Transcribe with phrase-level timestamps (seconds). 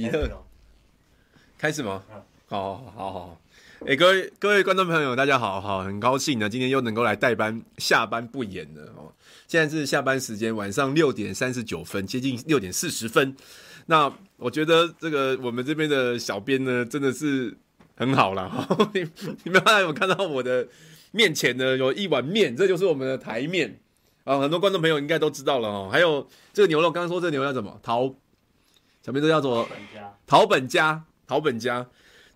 [0.00, 0.26] 比特，
[1.58, 2.02] 开始吗？
[2.48, 3.40] 好好好好，
[3.86, 9.12] 哎，各位各位观众朋友，大家好，好，很高兴呢，今天又能够来代班，下班不演了哦。
[9.46, 13.36] 现在是下班时间，晚上六点三十九分，接近六点四十分。
[13.84, 17.54] 那我觉得这个我们这边的小编呢，真的是
[17.94, 18.66] 很好啦。
[18.94, 19.06] 你
[19.44, 20.66] 你们还有看到我的
[21.10, 23.78] 面前呢，有一碗面，这就是我们的台面
[24.24, 24.38] 啊。
[24.38, 25.90] 很多观众朋友应该都知道了哦。
[25.92, 27.78] 还有这个牛肉，刚刚说这个牛肉叫什么？
[27.82, 28.14] 桃。
[29.02, 29.66] 小名都叫做
[30.26, 31.86] 桃本家，桃本家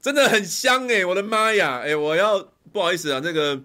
[0.01, 1.05] 真的很香哎、欸！
[1.05, 2.41] 我的妈呀，哎、欸，我要
[2.73, 3.61] 不好意思啊，那个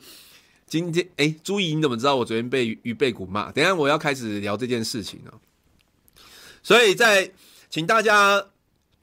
[0.65, 3.51] 今天哎，朱、欸、怡你怎么知道我昨天被鱼贝骨骂？
[3.51, 5.33] 等一下我要开始聊这件事情了，
[6.61, 7.31] 所以在
[7.69, 8.45] 请大家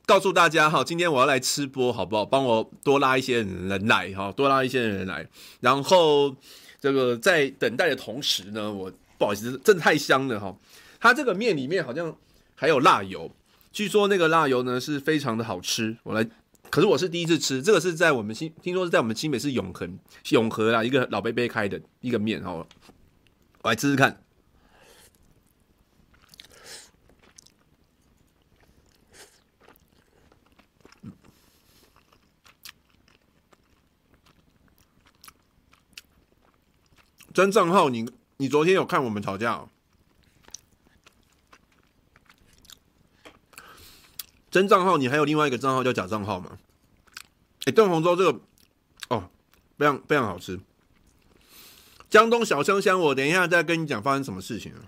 [0.04, 2.24] 告诉大家哈，今天我要来吃播好不好？
[2.24, 5.26] 帮我多拉一些人来哈，多拉一些人来，
[5.60, 6.36] 然后
[6.80, 10.54] 这个在等待的同时呢，我不好意思，真的太香了哈，
[11.00, 12.14] 它这个面里面好像
[12.54, 13.30] 还有辣油。
[13.76, 16.26] 据说那个辣油呢是非常的好吃，我来，
[16.70, 19.98] 可是我是第一次吃，这个是在我们新，听说是在我们新北市永恒
[20.30, 22.66] 永和啊一个老伯伯开的一个面，好，
[23.60, 24.22] 我来吃吃看。
[37.34, 39.68] 真账号，你你昨天有看我们吵架哦？
[44.56, 46.56] 真账号，你还有另外一个账号叫假账号吗？
[47.66, 48.40] 哎，炖红粥这个
[49.10, 49.28] 哦，
[49.76, 50.58] 非常非常好吃。
[52.08, 54.80] 江东小香香，我等一下再跟你讲发生什么事情啊。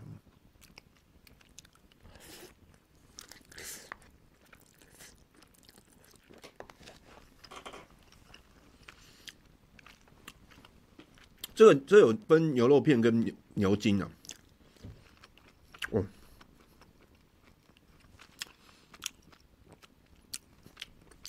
[11.54, 14.08] 这个这有分牛肉片跟牛牛筋啊。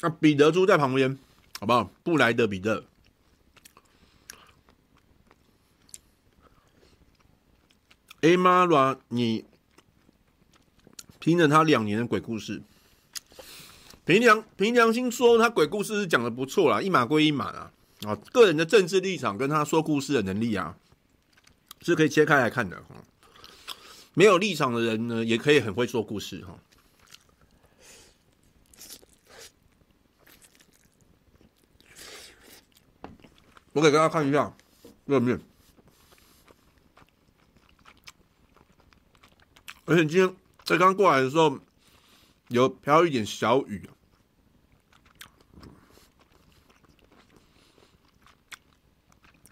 [0.01, 1.17] 那彼得猪在旁边，
[1.59, 1.91] 好不好？
[2.03, 2.85] 布莱德彼特。
[8.21, 9.45] 哎妈啦，你
[11.19, 12.61] 听了他两年的鬼故事，
[14.05, 17.71] 凭良凭良心说，他鬼故事是讲的不错啦，一码归一码啊。
[18.05, 20.77] 啊，个人的政治立场跟他说故事的能力啊，
[21.81, 23.03] 是可以切开来看的哈。
[24.13, 26.57] 没有立场的人呢，也可以很会说故事哈。
[33.71, 34.51] 我给大家看一下
[35.05, 35.39] 这个面，
[39.85, 41.59] 而且今天在刚过来的时候
[42.47, 43.87] 有飘一点小雨，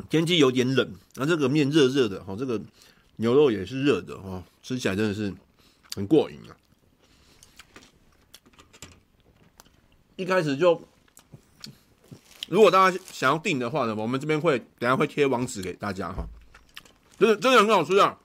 [0.10, 2.60] 天气有点冷，那这个面热热的哈，这个
[3.18, 5.34] 牛肉也是热的哈，吃起来真的是
[5.96, 6.58] 很过瘾啊！
[10.16, 10.82] 一开始就。
[12.48, 16.26] 如果大家想要订的话呢，我们这边会等下会贴网址给大家哈，
[17.20, 18.18] 真的真的很好吃啊，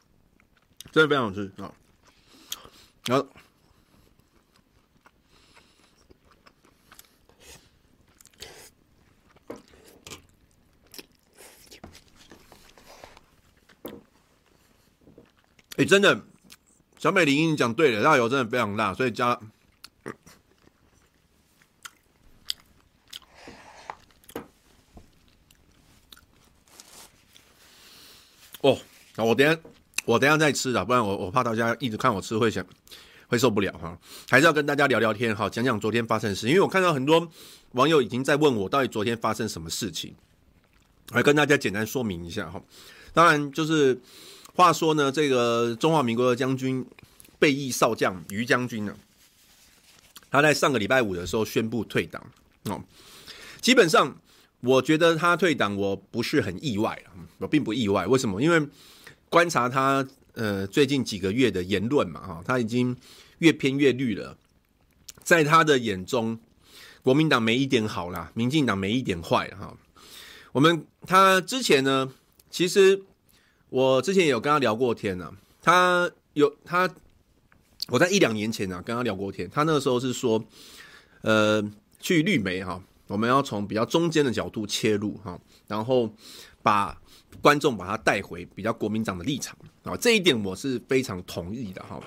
[0.92, 1.72] 真的非常好吃啊。
[3.06, 3.28] 然后，
[15.76, 16.24] 哎，真的，
[16.98, 19.40] 小美玲你讲对了，辣油真的非常辣，所以加。
[28.62, 28.78] 哦，
[29.16, 29.56] 那我等下
[30.04, 32.64] 我等下再吃啊，不然我我怕大家一直看我吃会想
[33.26, 33.98] 会受不了哈，
[34.30, 37.28] 还是要跟大家聊聊天哈，讲讲昨天发生的事，因为我看到很多
[37.72, 40.14] 网友已经在问我到底昨天发生什么事情，
[41.10, 42.62] 来跟大家简单说明一下哈。
[43.12, 44.00] 当然就是
[44.54, 46.86] 话说呢，这个中华民国的将军
[47.38, 48.94] 备役少将于将军呢，
[50.30, 52.24] 他在上个礼拜五的时候宣布退党
[52.64, 52.80] 哦，
[53.60, 54.16] 基本上。
[54.62, 56.96] 我觉得他退党，我不是很意外，
[57.38, 58.06] 我并不意外。
[58.06, 58.40] 为什么？
[58.40, 58.64] 因为
[59.28, 62.96] 观察他呃最近几个月的言论嘛，哈，他已经
[63.38, 64.38] 越偏越绿了。
[65.24, 66.38] 在他的眼中，
[67.02, 69.76] 国民党没一点好啦，民进党没一点坏哈。
[70.52, 72.12] 我们他之前呢，
[72.48, 73.02] 其实
[73.68, 76.88] 我之前有跟他聊过天呢，他有他
[77.88, 80.44] 我在一两年前呢跟他聊过天，他那个时候是说，
[81.22, 81.60] 呃，
[81.98, 82.80] 去绿媒哈。
[83.12, 86.10] 我们要从比较中间的角度切入哈，然后
[86.62, 86.98] 把
[87.42, 92.00] 观众把他带回比较国民党的立场啊，这一点我是非常同意的哈，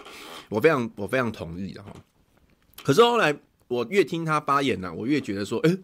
[0.50, 1.94] 我非常我非常同意的哈。
[2.84, 5.78] 可是后来我越听他发言呢，我越觉得说，诶，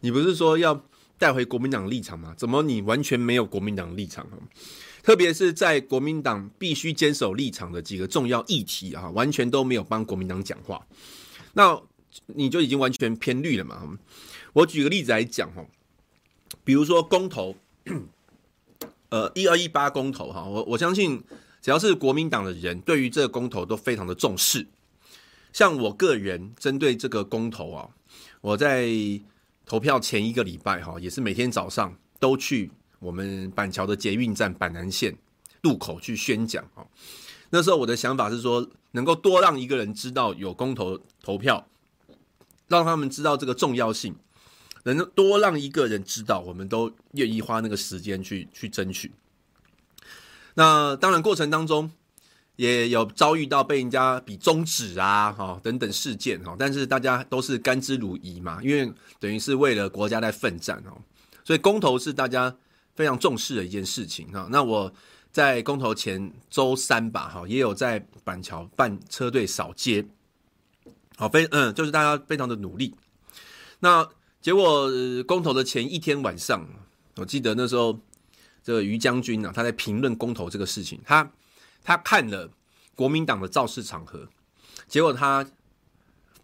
[0.00, 0.84] 你不是说要
[1.16, 2.34] 带回国民党立场吗？
[2.36, 4.26] 怎么你完全没有国民党立场？
[5.04, 10.84] 特别是在国民党必须坚守立场的几个重要议题啊，完全都没有帮国民党讲话。
[11.52, 11.80] 那
[12.26, 13.96] 你就已经完全偏绿了嘛。
[14.56, 15.62] 我举个例子来讲哈，
[16.64, 17.54] 比如说公投，
[19.10, 21.22] 呃，一二一八公投哈，我我相信
[21.60, 24.66] 只要是国民党的人，对于这个公投都非常的重视。
[25.52, 27.90] 像我个人针对这个公投啊，
[28.40, 28.88] 我在
[29.66, 35.14] 投票前一个礼拜哈，也是每天早上都去我们板桥的捷运站板南线
[35.60, 36.86] 路口去宣讲啊。
[37.50, 41.68] 那时候我的想法是说，能够多让一个人知道有公投投票，
[42.68, 44.16] 让他们知道这个重要性，
[44.94, 49.12] 能多让一个人知道，我们都愿意花那个时间去去争取。
[50.54, 51.90] 那当然过程当中
[52.56, 60.96] 也有遭遇到被人家比中指啊，哈等等事件哈，但是大家都是甘之如饴嘛，因为等于是为了国家在奋战哦，
[61.44, 62.54] 所以公投是大家
[62.94, 64.48] 非常重视的一件事情哈。
[64.50, 64.92] 那我。
[65.32, 70.02] 在公投前周三吧，哈，也有在板桥办车队扫街，
[71.14, 72.94] 好，非嗯，就是大家非常的努力。
[73.78, 74.08] 那
[74.46, 74.88] 结果
[75.26, 76.64] 公投的前一天晚上，
[77.16, 77.98] 我记得那时候
[78.62, 81.28] 这个于将军啊，他在评论公投这个事情，他
[81.82, 82.48] 他看了
[82.94, 84.28] 国民党的造势场合，
[84.86, 85.44] 结果他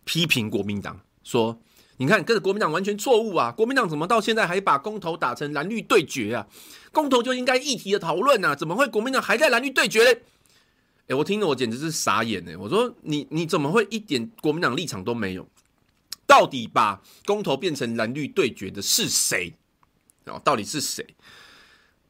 [0.02, 1.60] 批评国民党说。
[1.98, 3.52] 你看，跟着国民党完全错误啊！
[3.52, 6.48] 国民党怎么到现在还把公投打成蓝绿对决啊？
[6.90, 10.22] 公投就应该议题的讨论啊，怎么会国民党还在蓝绿对决嘞？
[11.06, 12.56] 哎，我听了我简直是傻眼呢！
[12.58, 15.46] 我说你你怎么会一点国民党立场都没有？
[16.32, 19.52] 到底把公投变成蓝绿对决的是谁？
[20.24, 21.04] 哦，到底是谁？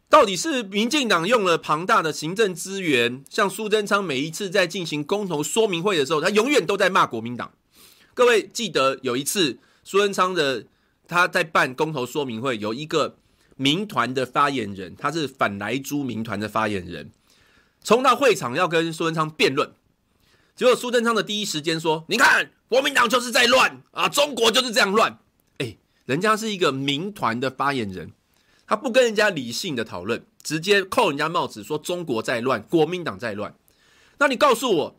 [0.09, 7.53] 到底是民进党用了庞大的行政资源，像苏贞昌每一次在进行公投说明会的时候，他永远都在骂国民党。
[8.15, 9.59] 各位记得有一次。
[9.85, 10.65] 苏贞昌的
[11.09, 13.17] 他在办公投说明会，有一个
[13.57, 17.11] 民团的发言人，他是反莱猪民团的发言人，
[17.83, 19.73] 冲到会场要跟苏贞昌辩论，
[20.55, 25.19] 结果苏贞昌的第一时间说：“你看，国民党就是在乱啊，中国就是这样乱。”
[25.59, 28.13] 哎，人家是一个民团的发言人，
[28.67, 33.55] 他不跟人家理性的讨论，直接扣人家帽子说中国在乱，国民党在乱。
[34.19, 34.97] 那你告诉我？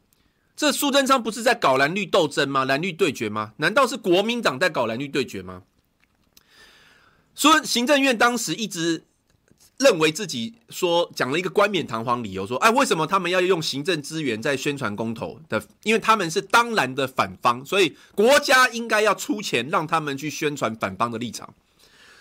[0.56, 2.64] 这苏贞昌不是在搞蓝绿斗争吗？
[2.64, 3.54] 蓝绿对决吗？
[3.58, 5.64] 难道是国民党在搞蓝绿对决吗？
[7.34, 9.04] 说行政院当时一直
[9.84, 15.62] 认为自己说讲了一个冠冕堂皇理由，说哎，为什么他们要用行政资源在宣传公投的？
[15.84, 21.54] 因为他们是当然的反方，所以国家应该要出钱让他们去宣传反方的立场。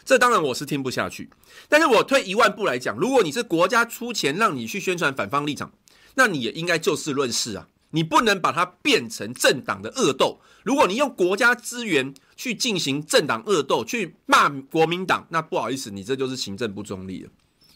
[0.05, 1.31] 这当然我是听不下去，
[1.69, 5.73] 但是我退一万步来讲，如果你是国家出钱让你去宣传反方立场，
[6.17, 7.69] 那你也应该就事论事啊。
[7.95, 10.41] 你不能把它变成政党的恶斗。
[10.63, 17.31] 如果你用国家资源去进行政党恶斗，去骂国民党，那不好意思，你这就是行政不中立了，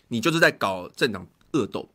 [0.09, 1.89] 你就是在搞政党恶斗。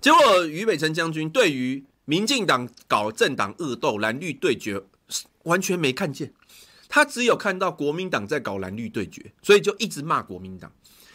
[0.00, 4.82] 结果于北辰将军对于民进党搞政党恶斗、蓝绿对决
[5.44, 6.32] 完全没看见，
[6.88, 10.72] 他只有看到国民党在搞蓝绿对决，所以就一直骂国民党，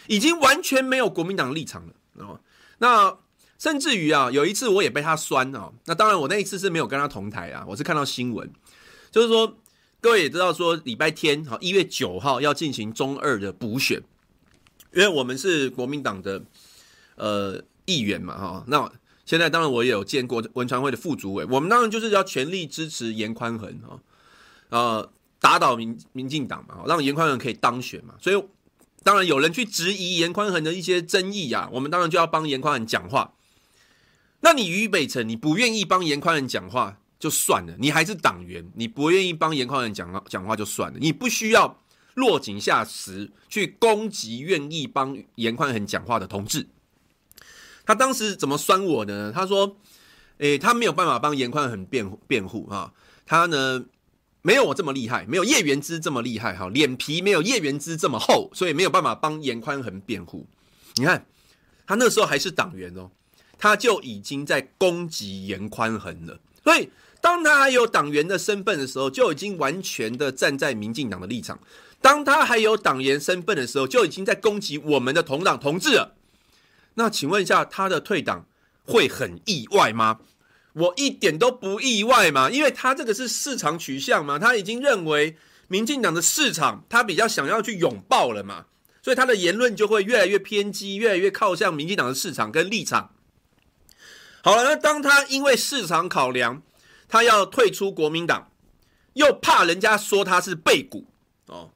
[0.08, 1.94] 已经完全没有国民党立场了。
[2.26, 2.40] 哦，
[2.80, 3.18] 那。
[3.60, 5.74] 甚至于啊，有一次我也被他酸哦。
[5.84, 8.50] 那当然，我那一次是没有跟他同台啊，我是看到新闻，
[9.12, 9.58] 就是说
[10.00, 14.02] 各位也知道说礼拜天哈一月九号要进行中二的补选，
[14.94, 16.42] 因为我们是国民党的
[17.16, 18.64] 呃议员嘛哈。
[18.68, 18.92] 那
[19.26, 24.00] 现在当然我也有见过文传会的副主委，我们当然就是要全力支持严宽恒哈，
[24.70, 28.16] 呃打倒民民进党嘛，让严宽恒可以当选嘛。
[28.20, 28.44] 所以
[29.04, 33.34] 当然有人去质疑严宽恒的一些争议啊，我们当然就要帮严宽恒讲话。
[34.42, 41.80] 那你于北辰，你不愿意帮严宽恒讲话就算了，你还是党员，你不愿意帮严宽恒讲讲话就算了，你不需要
[42.16, 46.68] 落井下石去攻击愿意帮严宽恒讲话的同志。
[47.86, 49.32] 他当时怎么酸我呢？
[49.34, 49.78] 他说
[50.40, 52.94] ：“诶，他没有办法帮严宽恒辩辩护啊，
[53.26, 53.86] 他呢
[54.42, 60.46] 没有我这么厉害，没有叶元之这么厉害哈，脸皮没有叶元之这么厚，所以没有办法帮严宽恒辩护。
[60.96, 61.26] 你看
[61.88, 63.10] 他那时候还是党员哦。”
[63.62, 66.90] 他就已经在攻击严宽恒了，所以
[67.20, 71.58] 当他还有党员的身份的时候，就已经完全的站在民进党的立场；
[72.02, 76.16] 当他还有党员身份的时候，就已经在攻击我们的同党同志了。
[76.96, 78.46] 那请问一下，他的退党
[78.84, 80.20] 会很意外吗？
[80.74, 85.36] 我一点都不意外嘛，因为他这个是市场取向嘛，他已经认为
[85.68, 88.66] 民进党的市场他比较想要去拥抱了嘛，
[89.02, 93.12] 所以他的言论就会越来越偏激，越来越靠向民进党的市场跟立场。
[94.42, 96.62] 好了，那当他因为市场考量，
[97.08, 98.52] 他要退出国民党，
[99.14, 101.08] 又怕人家说他是背骨
[101.48, 101.72] 哦，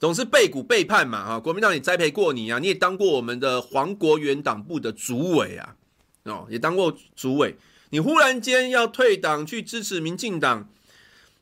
[0.00, 1.38] 总是背骨背叛嘛哈。
[1.38, 5.76] 国民党也栽培过你啊，你也当过我们的黄国元党部的主委啊，
[6.24, 7.56] 哦，也当过主委。
[7.90, 10.68] 你忽然间要退党去支持民进党，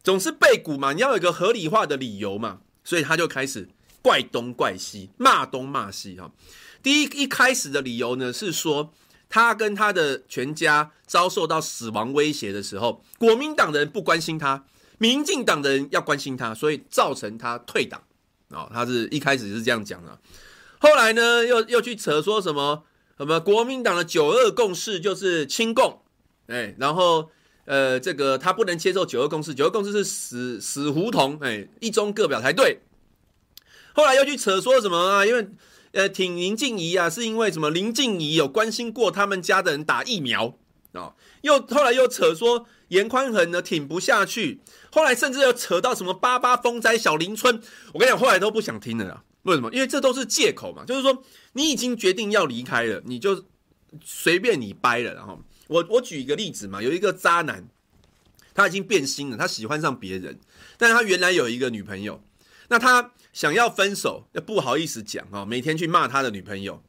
[0.02, 3.68] 总是背骨嘛，你要有一个合理化的理由嘛，所以他就开始
[4.02, 6.32] 怪东怪西，骂东骂西哈。
[6.82, 8.92] 第一一开始的理由呢是说，
[9.28, 14.64] 他跟他的全家遭受到死亡威胁的时候，国民党的人不关心他，
[14.96, 18.02] 民进党的人要关心他，所以造成他退党
[18.50, 18.70] 啊。
[18.72, 20.18] 他是一开始是这样讲的，
[20.78, 22.84] 后来呢又又去扯说什么
[23.16, 26.02] 什么国民党的九二共识就是亲共，
[26.46, 27.30] 哎，然后。
[27.70, 32.80] 呃，这个他不能接受九二共识，九二共识是死死胡同，哎，一中各表才对。
[33.92, 35.26] 后来又去扯说什么啊？
[35.26, 35.46] 因为
[35.92, 37.68] 呃，挺林静怡啊，是因为什么？
[37.68, 40.56] 林静怡有关心过他们家的人打疫苗
[40.94, 41.14] 啊、哦。
[41.42, 44.60] 又后来又扯说严宽恒呢挺不下去。
[44.90, 49.22] 后来甚至又扯到什么八八风灾小林村，我跟你讲，后来都不想听了啦。
[49.42, 49.70] 为什么？
[49.72, 53.44] 因为这都是借口嘛，就是说你已经决定要离开了，你就
[54.04, 55.40] 随便你掰了，然后。
[55.68, 57.68] 我我举一个例子嘛，有一个渣男，
[58.54, 60.40] 他已经变心了，他喜欢上别人，
[60.78, 62.22] 但是他原来有一个女朋友，
[62.68, 66.82] 那他想要分手，又不好意思讲啊，每天去骂他的女朋友，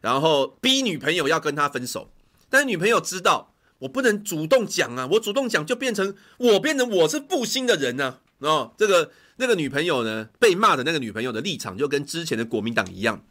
[0.00, 2.10] 然后逼女朋友要跟他分手，
[2.50, 13.24] 但是女朋友知道我不能主动讲啊，我主动讲就变成我变成我是负心的人呢，哦，这个那个女朋友呢，被骂的那个女朋友的立场就跟之前的国民党一样，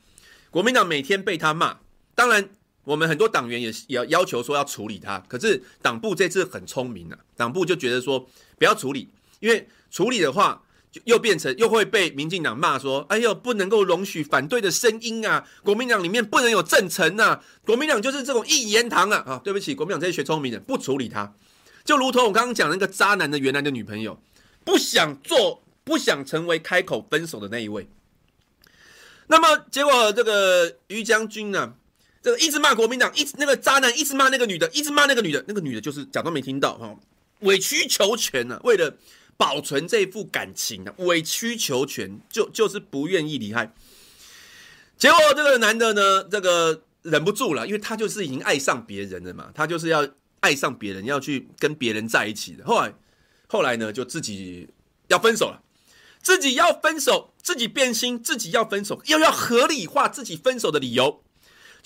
[0.49, 1.79] 国民党每天被他骂，
[2.13, 2.49] 当然。
[2.85, 9.09] 我们很多党员也也要要求说要处理他，可是党部这次很聪明啊，党部就觉得说不要处理，
[9.39, 10.61] 因为处理的话
[11.03, 21.33] 又变成又会被民进党骂说，哎呦不能够容许反对的声音啊，国民党里面不能有政臣呐，国民党就是这种一言堂啊啊，对不起，国民党这些学聪明的不处理他，
[21.83, 24.19] 就如同我刚刚讲那个渣男的原来的女朋友，
[24.63, 27.87] 不想做不想成为开口分手的那一位，
[29.27, 31.75] 那么结果这个于将军呢？
[32.21, 36.95] 这个一直骂国民党，一直那个渣男，一直骂那个女的，一直骂那个女的，那个女的就是假装没听到哈，
[37.41, 38.97] 委曲求全呢、啊，为了
[39.37, 43.73] 保存这副感情啊，委曲求全，就就是不愿意离开。
[44.97, 50.07] 结果这个男的呢，这个忍不住了，因为他就是已经爱上别人了嘛，他就是要
[50.39, 52.65] 爱上别人，要去跟别人在一起的。
[52.65, 52.93] 后来，
[53.47, 54.69] 后来呢，就自己
[55.07, 55.61] 要分手了，
[56.21, 61.21] 自己要分手，自己变心，自己要分手，又要合理化自己分手的理由。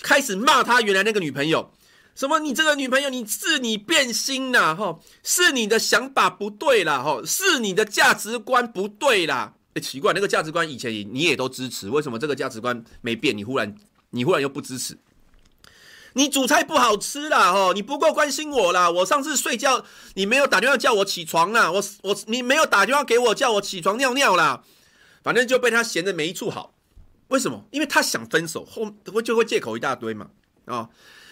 [0.02, 1.74] 开始骂他原来那个女朋友，
[2.14, 9.54] 什么你这个女朋友你是你变心啦，哈，是你的想法不对啦，哈，是你的价值观不对啦。
[9.74, 13.36] 哎，奇怪，那个价值观以前你也都支持，为什么这个价值观没变？
[13.36, 13.74] 你忽然
[14.10, 14.98] 你忽然又不支持？
[16.14, 18.90] 你煮菜不好吃啦，哈，你不够关心我啦。
[18.90, 24.64] 我上次睡觉你没有打电话叫我起床啦，我我你没有打电话给我叫我起床尿尿啦，
[25.22, 26.74] 反正就被他嫌得没一处好。
[27.28, 27.64] 为什么？
[27.70, 30.28] 因为他想分手，后会就会借口一大堆嘛，
[30.64, 30.90] 啊、哦，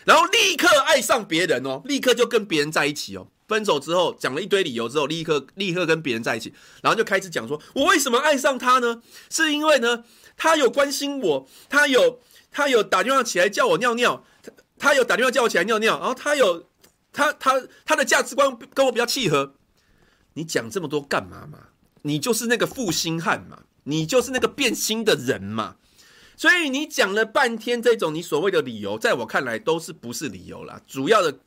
[0.09, 3.29] 然后立刻爱上别人哦，立刻就跟别人在一起哦。
[3.47, 9.03] 分手之后讲了一堆理由之后，立刻立刻跟别人在一起，然后就开始讲说，我为什么爱上他呢？
[9.29, 16.67] 是因为呢，他有关心我，他有他有打电话起来叫我尿尿，他他有打电话叫我起来尿尿，然后他有
[17.13, 19.53] 他他他的价值观跟我比较契合。
[20.33, 21.59] 你讲这么多干嘛嘛？
[22.01, 25.77] 你就是那个负心汉嘛，你就是那个变心的人嘛。
[26.39, 30.81] 所以你讲了半天这种你所谓的理由，在我看来都是不是理由啦。
[30.87, 31.41] 主要的、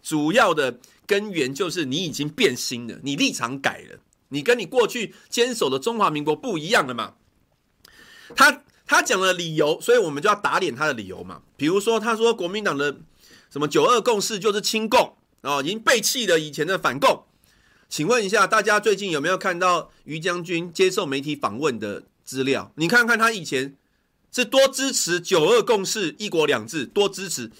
[0.00, 3.98] 主要的根源就是你已经变心了，你立场改了，
[4.28, 7.14] 你跟你过去坚守的中华民国不一样了嘛。
[8.36, 11.42] 他他讲了理由，所以我们就要打脸他的理由嘛。
[11.56, 12.96] 比如说，他说国民党的
[13.50, 17.24] 什么九二共识就是亲共哦，已经背弃了以前的反共。
[17.88, 22.70] 请问一下，大家最近有没有看到于将军接受媒体访问的资料？
[22.76, 23.76] 你看看他以前。
[24.32, 27.50] 是多支持九二共识、一国两制，多支持。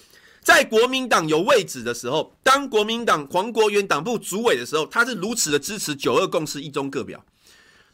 [0.41, 7.23] 在国民党有位置的时候，当国民党黄国元党部主委的时候，他是如此的支持九二共识、一中各表，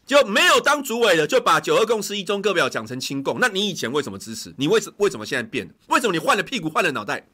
[0.05, 3.39] 就没有当主委的就把九二共识、一中各表讲成亲共。
[3.41, 4.53] 那你以前为什么支持？
[4.57, 5.67] 你为什为什么现在变？
[5.87, 7.27] 为什么你换了屁股换了脑袋？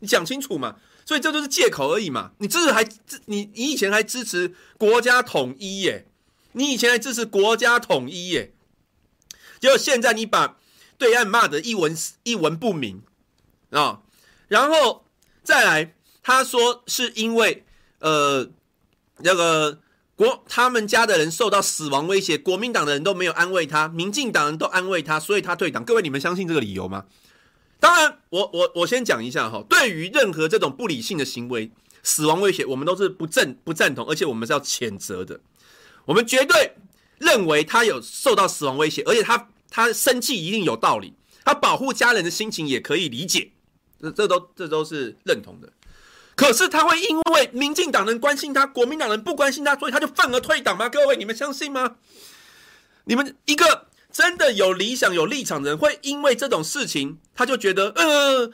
[0.00, 0.76] 你讲清楚嘛！
[1.06, 2.32] 所以这都是借口而已嘛！
[2.38, 2.86] 你支持还
[3.24, 6.06] 你你以前还支持国家统一耶？
[6.52, 8.52] 你以前还支持国家统一耶？
[9.58, 10.57] 结果现在你把。
[10.98, 13.02] 对岸骂的一文一文不名
[13.70, 14.00] 啊、
[14.48, 15.04] 然后
[15.42, 17.64] 再来，他说是因为
[18.00, 18.48] 呃
[19.18, 19.78] 那个
[20.16, 25.84] 国他们家的人受到死亡威胁，国民党的人都没有安慰他，民进党人都安慰他，所以他退党。
[25.84, 27.04] 各位，你们相信这个理由吗？
[27.78, 31.70] 当然，我我我先讲一下哈，对于任何这种不理性的行为，
[32.02, 35.38] 死亡威胁，我们都是不赞不赞同，而且我们是要谴责的。
[36.06, 36.74] 我们绝对
[37.18, 39.50] 认为他有受到死亡威胁，而且他。
[39.70, 43.50] 他生气一定有道理，他保护家人的心情也可以理解，
[44.00, 45.72] 这这都这都是认同的。
[46.34, 50.88] 可是他会因为民进党人关心他，国民党人不关心他，所以他就愤而退党吗？
[50.88, 51.96] 各位，你们相信吗？
[53.04, 58.52] 你们一个真的有理想、有立场的人，会因为这种事情，他就觉得，呃，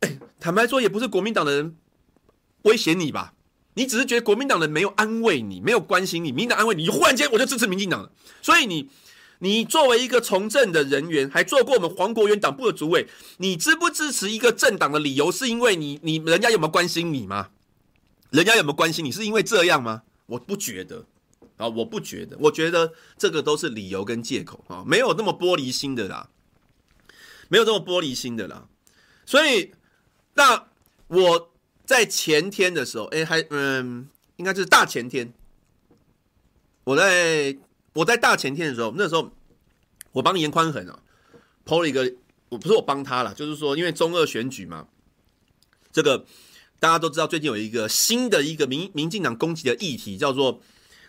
[0.00, 1.76] 哎，坦白说，也不是国民党的人
[2.62, 3.32] 威胁你吧？
[3.74, 8.10] 你只是觉得国民党人没有安慰你，没有关心你，民进党安慰你，你忽然间我就支持民进党了。
[8.42, 8.90] 所以你，
[9.40, 13.06] 你作为一个从政的人员，还做过我们黄国元党部的主委，
[13.38, 17.50] 你支不支持一个政党的理由，是因为你你人家有没有关心你吗？
[18.30, 20.02] 人家有没有关心你，是因为这样吗？
[20.26, 21.04] 我不觉得。
[21.56, 26.28] 啊，我不觉得，我觉得这个都是理由跟借口啊，没有那么玻璃心的啦，
[27.48, 28.68] 没有这么玻璃心的啦。
[29.24, 29.72] 所以，
[30.34, 30.66] 那
[31.06, 31.50] 我
[31.86, 35.32] 在前天的时候，哎，还嗯，应该是大前天，
[36.84, 37.56] 我在
[37.96, 39.32] 我在大前天的时候，那时候
[40.12, 41.00] 我帮严宽恒啊
[41.64, 42.14] 抛了一个，
[42.48, 44.86] 我不是我帮他啦，就是说，因为中二选举嘛，
[45.90, 46.24] 这个
[46.78, 50.60] 大家都知道，最近有一个新的一个民民进党攻击的议题，叫做。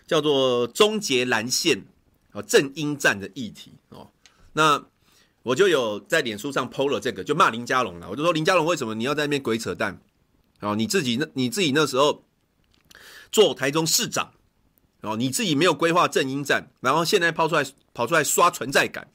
[0.08, 1.86] 叫做终结蓝线
[2.32, 4.10] 啊，正英战的议题哦。
[4.54, 4.82] 那
[5.44, 8.10] 我就有在脸书上 PO 了这个，就骂林佳龙了。
[8.10, 10.00] 我就说林佳龙为什么你要在那边鬼扯淡？
[10.62, 12.24] 哦，你自己那你自己那时候
[13.34, 14.32] 做台中市长
[15.02, 19.08] 哦，你自己没有规划正英战，然后现在抛出来跑出来刷存在感，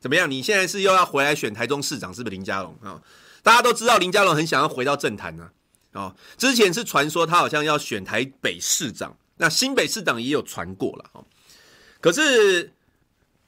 [0.00, 0.30] 怎么样？
[0.30, 3.00] 你现在是又要回来选台中市长，是不是林佳龙啊？
[3.42, 5.50] 大家都知道林佳龙很想要回到政坛呢。
[5.92, 9.16] 哦，之前是传说他好像要选台北市长。
[9.36, 11.24] 那新北市长也有传过了哦，
[12.00, 12.72] 可是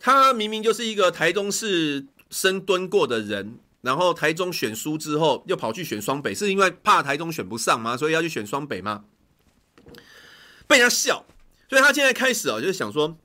[0.00, 7.94] 他明明就是一个台中市深蹲过的人，然后台中选输之后又跑去选双北，是因为怕台中选不上吗？
[7.94, 9.04] 所以要去选双北吗？
[10.66, 11.24] 被人家笑，
[11.72, 13.16] 所以他现在开始哦，就是想说，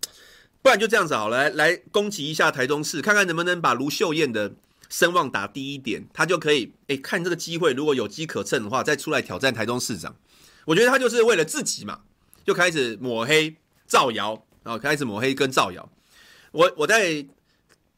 [0.62, 4.54] 不然就这样子好了，来来攻击一下台中市，看看能不能把卢秀燕的
[4.88, 10.16] 声望打低一点，他就可以哎看这个机会，如果有机可乘的话，再出来挑战台中市长。
[10.64, 12.04] 我觉得他就是为了自己嘛。
[12.46, 15.92] 就开始抹黑造谣，然后开始抹黑跟造谣。
[16.54, 17.28] 我我在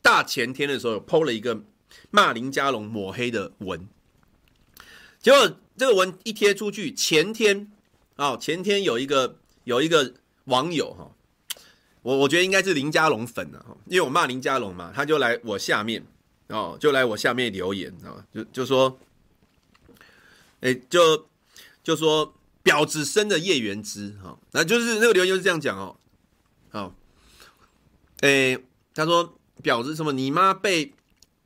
[0.01, 1.61] 大前天的时候有 PO 了一个
[2.09, 3.87] 骂林佳龙抹黑的文，
[5.21, 7.71] 结果这个文一贴出去，前天
[8.15, 10.15] 啊，前天有一个有一个
[10.49, 11.09] 网友哈，
[12.01, 16.05] 我我觉得应该是林家龙粉啊，因为我骂林家龙嘛，他就来我下面
[16.47, 18.99] 哦，就来我下面留言啊，就就说，
[20.61, 21.25] 哎，就
[21.83, 22.33] 就说。
[22.61, 25.95] 婊子生的叶元之，哈，那就是那个留言就是这样讲哦，
[26.69, 26.93] 好，
[28.19, 28.59] 诶，
[28.93, 29.33] 他说
[29.63, 30.11] 婊子什么？
[30.11, 30.93] 你妈被，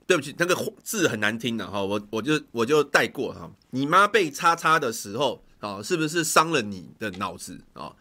[0.07, 7.95] 对不起，那个字很难听的哈，我我就我就带过哈，你妈被叉叉的时候啊，是不是伤了你的脑子啊？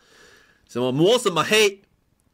[0.73, 1.83] 什么抹什么黑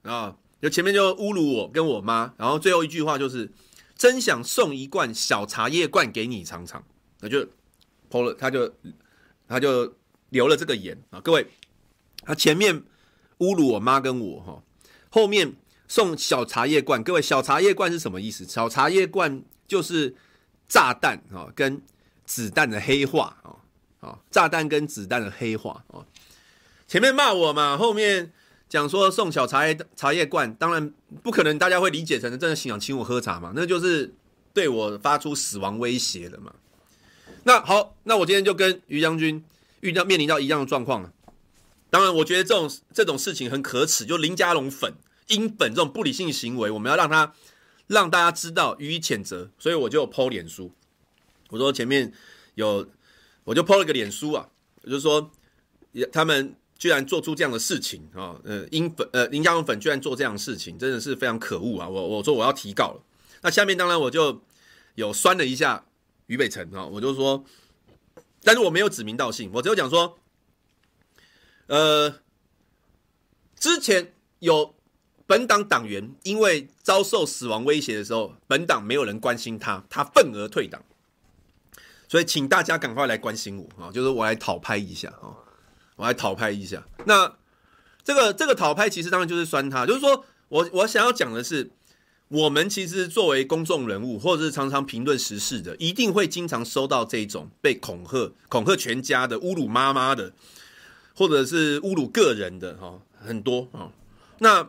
[0.02, 0.36] 啊？
[0.62, 3.50] 就前面就侮辱我跟我妈，然后最后一句话就是
[3.96, 6.84] 真想送一罐小茶叶罐给你尝尝，
[7.20, 7.40] 那就
[8.10, 8.72] PO 了，他就
[9.48, 9.94] 他就。
[10.30, 11.46] 留了这个言啊，各位，
[12.22, 12.82] 他前面
[13.38, 14.62] 侮辱我妈跟我哈，
[15.08, 15.54] 后面
[15.88, 17.02] 送小茶叶罐。
[17.02, 18.44] 各位，小茶叶罐是什么意思？
[18.44, 20.14] 小茶叶罐就是
[20.68, 21.80] 炸弹啊，跟
[22.26, 23.56] 子弹的黑话啊
[24.06, 26.04] 啊，炸弹跟子弹的黑话啊。
[26.88, 28.32] 前面骂我嘛，后面
[28.68, 34.12] 讲说送小茶叶茶叶罐，当然不可能，大家会理解成真的想请我喝茶嘛，那就是
[34.52, 36.52] 对我发出死亡威胁了嘛。
[37.44, 39.44] 那好，那我今天就跟于将军。
[39.80, 41.12] 遇到面临到一样的状况了，
[41.88, 44.92] 当然，我觉得这种这种事情很可耻，就林家龙粉、
[45.28, 47.32] 英粉这种不理性行为，我们要让他
[47.86, 50.72] 让大家知道予以谴责，所以我就 PO 脸书，
[51.50, 52.12] 我说前面
[52.56, 52.88] 有，
[53.44, 54.48] 我就 PO 了个脸书啊，
[54.82, 55.30] 我就说
[55.92, 61.88] 也他们居然做出这样的事情啊，呃，英粉呃林佳龙粉居然做这样的事情，真的是非常可恶啊！
[61.88, 63.02] 我我说我要提告了，
[63.42, 64.40] 那下面当然我就
[64.94, 65.84] 有酸了一下
[66.26, 67.44] 于北辰啊，我就说。
[68.44, 70.16] 但是我没有指名道姓，我只有讲说，
[71.66, 72.20] 呃，
[73.58, 74.76] 之前有
[75.26, 80.80] 本党党员因为遭受死亡威胁的时候，本党没有人关心他，他愤而退党，
[82.06, 83.90] 所以请大家赶快来关心我啊！
[83.90, 85.34] 就是我来讨拍一下啊，
[85.98, 86.82] 我来讨拍一下。
[87.04, 87.36] 那
[88.02, 91.70] 这个这个讨拍其实当然就是酸他，就是说我我想要讲的是。
[92.30, 100.34] 我们其实作为公众人物，或者是常常评论时事的，一定会经常收到这种被恐吓、恐吓全家的、侮辱妈妈的，
[101.14, 103.88] 或者是侮辱个人的，哈，很多啊。
[104.40, 104.68] 那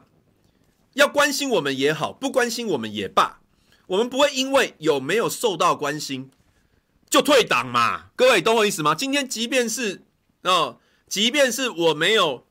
[0.94, 3.42] 要关心我们也好，不关心我们也罢，
[3.88, 6.32] 我们不会因为有没有受到关心
[7.10, 8.06] 就退党嘛。
[8.16, 8.96] 各位懂我意思吗？
[8.96, 10.04] 今天即便是
[10.44, 10.78] 啊，
[11.10, 12.46] 即便是我没有。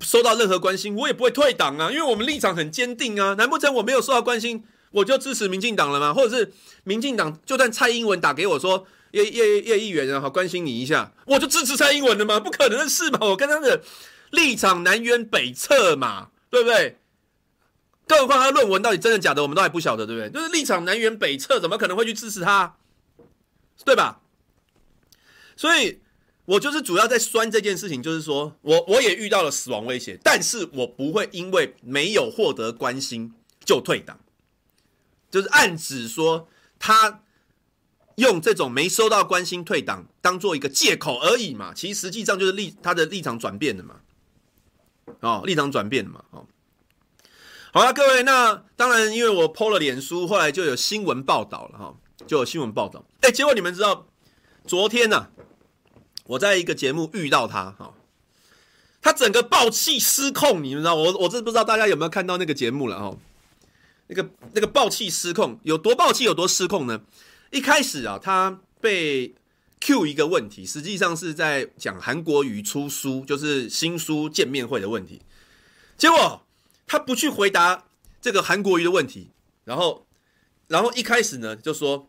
[0.00, 3.34] 收到任何关心，我也不会退党啊，因为我们立场很坚定啊。
[3.34, 6.14] 难不成我没有受到关心，我就支持民进党了吗？
[6.14, 6.52] 或者是
[6.84, 12.38] 民进党就算蔡英文打给我说叶叶叶议员啊，好关心你一下，我就支持蔡英文了吗？
[12.38, 13.18] 不可能的事嘛！
[13.22, 13.82] 我跟他的
[14.30, 16.96] 立场南辕北辙嘛，对不对？
[18.06, 20.30] 更何况他论文到底真的假的，我们都还不晓得，对不对？
[20.30, 22.76] 就是立场南辕北辙，怎么可能会去支持他？
[23.84, 24.20] 对吧？
[25.56, 26.00] 所以，
[26.48, 34.18] 我就是主要在酸这件事情，就是说我我也遇到了死亡威胁，但是我不会因为没有获得关心就退党，
[35.30, 37.20] 就是暗指说他
[38.14, 43.96] 用这种没收到关心退党当做一个借口而已嘛，其实实际上就是立他的立场转变了嘛，
[45.20, 46.46] 哦，立场转变了嘛，哦。
[47.70, 51.94] 好了，各位，那当然，因为我 PO 了脸书，后来就有新闻报道了哈，
[52.26, 53.04] 就有新闻报道。
[53.20, 54.08] 哎，结果你们知道，
[54.66, 55.28] 昨天呢、
[56.28, 57.92] 我在一个节目遇到他哈，
[59.02, 63.16] 他整个爆气失控，你们知道，我我真不知道大家有没有看到那个节目了哈，
[64.06, 67.02] 那个那个爆气失控有多爆气有多失控呢？
[67.50, 69.34] 一开始啊，他被
[69.80, 75.20] Q 一个问题，实际上是在讲韩国瑜出书，就是新书见面会的问题，
[75.96, 76.42] 结果。
[76.90, 77.84] 他不去回答
[78.18, 79.30] 这个韩国瑜的问题，
[79.64, 80.06] 然后，
[80.68, 82.08] 然后一开始呢就说，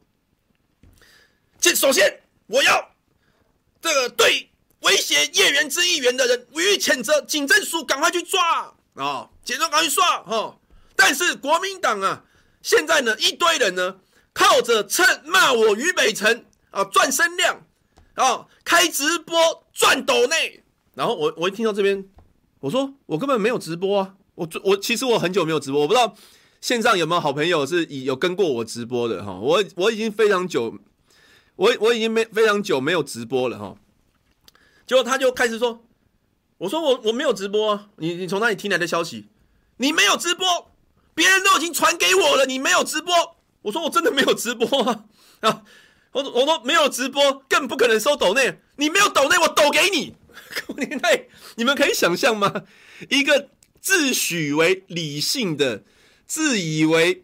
[1.59, 2.95] 这首先我要
[3.81, 4.49] 这个对
[4.81, 10.57] 威胁叶元之议员的人予以谴责，警政署赶快去抓啊，警察赶快去抓哈。
[10.95, 12.23] 但是国民党啊，
[12.61, 13.97] 现在呢一堆人呢
[14.33, 17.65] 靠着蹭骂我于北辰啊赚声量
[18.15, 20.63] 啊开直播赚抖内，
[20.95, 22.05] 然后我我一听到这边，
[22.59, 24.15] 我说我根本没有直播啊。
[24.35, 26.15] 我我其实我很久没有直播，我不知道
[26.61, 29.33] 线上有没有好朋友是以有跟过我直播的哈。
[29.33, 30.77] 我我已经非常久，
[31.59, 33.75] 我我已经没非常久没有直播了哈。
[34.87, 35.83] 结果他就开始说
[36.59, 39.27] ：“我说我我没有直播啊，你你从哪里听来的消息？
[39.77, 40.71] 你没有直播，
[41.13, 43.13] 别人都已经传给我了，你没有直播。”
[43.63, 45.05] 我说：“我真的没有直播啊！
[45.41, 45.63] 啊，
[46.13, 48.59] 我我说没有直播，更不可能收抖内。
[48.77, 50.15] 你没有抖内，我抖给你。
[51.57, 52.63] 你们可以想象吗？
[53.09, 53.49] 一个。”
[53.81, 55.83] 自诩为理性的，
[56.27, 57.23] 自以为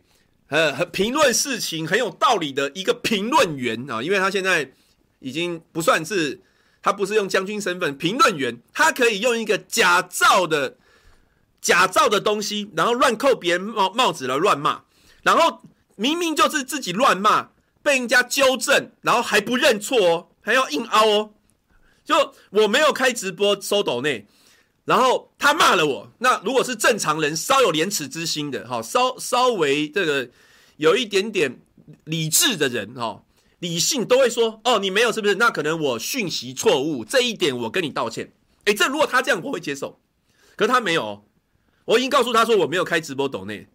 [0.50, 4.72] 呃评论事情很有道理的一个评论员啊，因为他现在
[5.20, 6.42] 已经不算是，
[6.82, 10.78] 他不是用将军身份评论员，他可以用一个假造的
[11.62, 14.84] 假造的东西，然后乱扣别人帽帽子来乱骂，
[15.24, 15.62] 然后
[15.96, 17.50] 明明就是自己乱骂，
[17.82, 21.34] 被人家纠正，然后还不认错哦，还要硬凹哦，
[22.04, 24.28] 就我没有开直播收抖内。
[24.86, 30.30] 然后他骂了我，那如果是正常人，稍有廉耻之心的，哈，稍稍微这个
[30.78, 31.60] 有一点点
[32.04, 33.24] 理智的人，哈，
[33.60, 35.36] 理性都会说，哦，你没有是不是？
[35.36, 38.32] 那可能我讯息错误，这一点我跟你道歉。
[38.66, 40.00] 诶，这如果他这样，我会接受。
[40.56, 41.26] 可是他没有，
[41.86, 43.68] 我已经告诉他说我没有开直播抖内，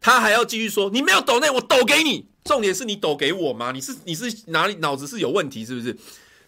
[0.00, 2.26] 他还要继续说你没有抖内，我抖给你。
[2.44, 3.70] 重点是你抖给我吗？
[3.72, 5.96] 你是你是哪里脑子是有问题是不是？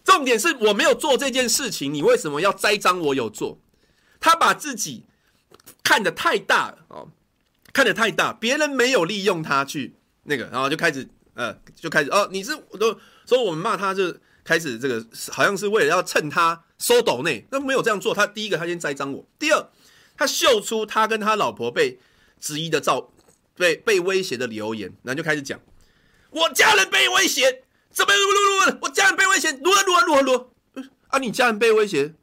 [0.02, 3.60] 重点是我没有做这件事情，你为什么要栽赃我有做？
[4.20, 5.06] 他把自己
[5.82, 7.08] 看得太大了哦，
[7.72, 18.14] 看得太大，别人没有利用他去那个，然后就开始呃，就开始哦，你是都说我们骂他，就开始这个好像是为了要趁他收抖内，那没有这样做。
[18.14, 19.70] 他第一个他先栽赃我，第二
[20.16, 21.98] 他秀出他跟他老婆被
[22.38, 23.10] 质疑的照，
[23.56, 25.58] 被被威胁的留言，然后就开始讲
[26.30, 30.50] 我家人被威胁，怎么如何我家人被威胁，如何如何如何如何
[31.08, 31.18] 啊？
[31.18, 32.14] 你家人被威胁？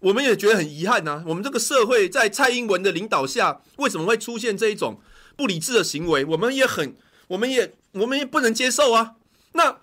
[0.00, 5.00] 我们也觉得很遗憾呐，我们这个社会在蔡英文的领导下，为什么会出现这一种
[5.36, 6.24] 不理智的行为？
[6.24, 6.94] 我们也很，
[7.26, 9.16] 我们也，我们也不能接受啊。
[9.54, 9.80] 那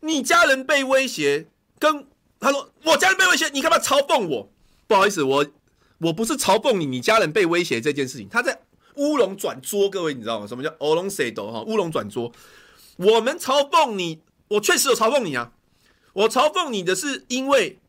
[0.00, 1.48] 你家人被威胁，
[1.80, 2.06] 跟
[2.38, 4.48] 他说我家人被威胁，你干嘛嘲讽我？
[4.86, 5.46] 不好意思，我
[5.98, 8.60] 我不是嘲讽你，你家人被威胁这件事情，他在
[8.94, 9.90] 乌龙转桌。
[9.90, 10.46] 各位你知道吗？
[10.46, 11.62] 什么叫乌龙塞斗哈？
[11.62, 12.30] 乌龙转桌。
[12.98, 15.50] 我们嘲讽你，我确实有嘲讽你啊。
[16.12, 17.80] 我嘲讽你的是因为。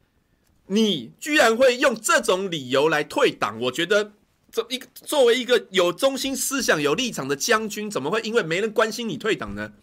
[0.67, 3.59] 你居然会用这种理由来退党？
[3.61, 4.13] 我觉得
[4.51, 9.73] 这一个作为一个有中心思想、有立场的将军，怎么会因为没人关心你退党呢？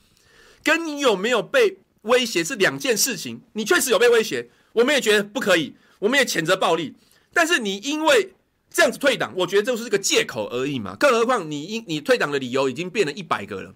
[0.62, 3.42] 跟你有没有被威胁是两件事情。
[3.54, 6.94] 你确实有被威胁，我们也觉得不可以，我们也谴责暴力。
[7.32, 8.34] 但是你因为
[8.70, 10.96] 这样子退党，我觉得这是个借口而已嘛。
[10.96, 13.74] 更何况你因你退党的理由已经变了一百个了，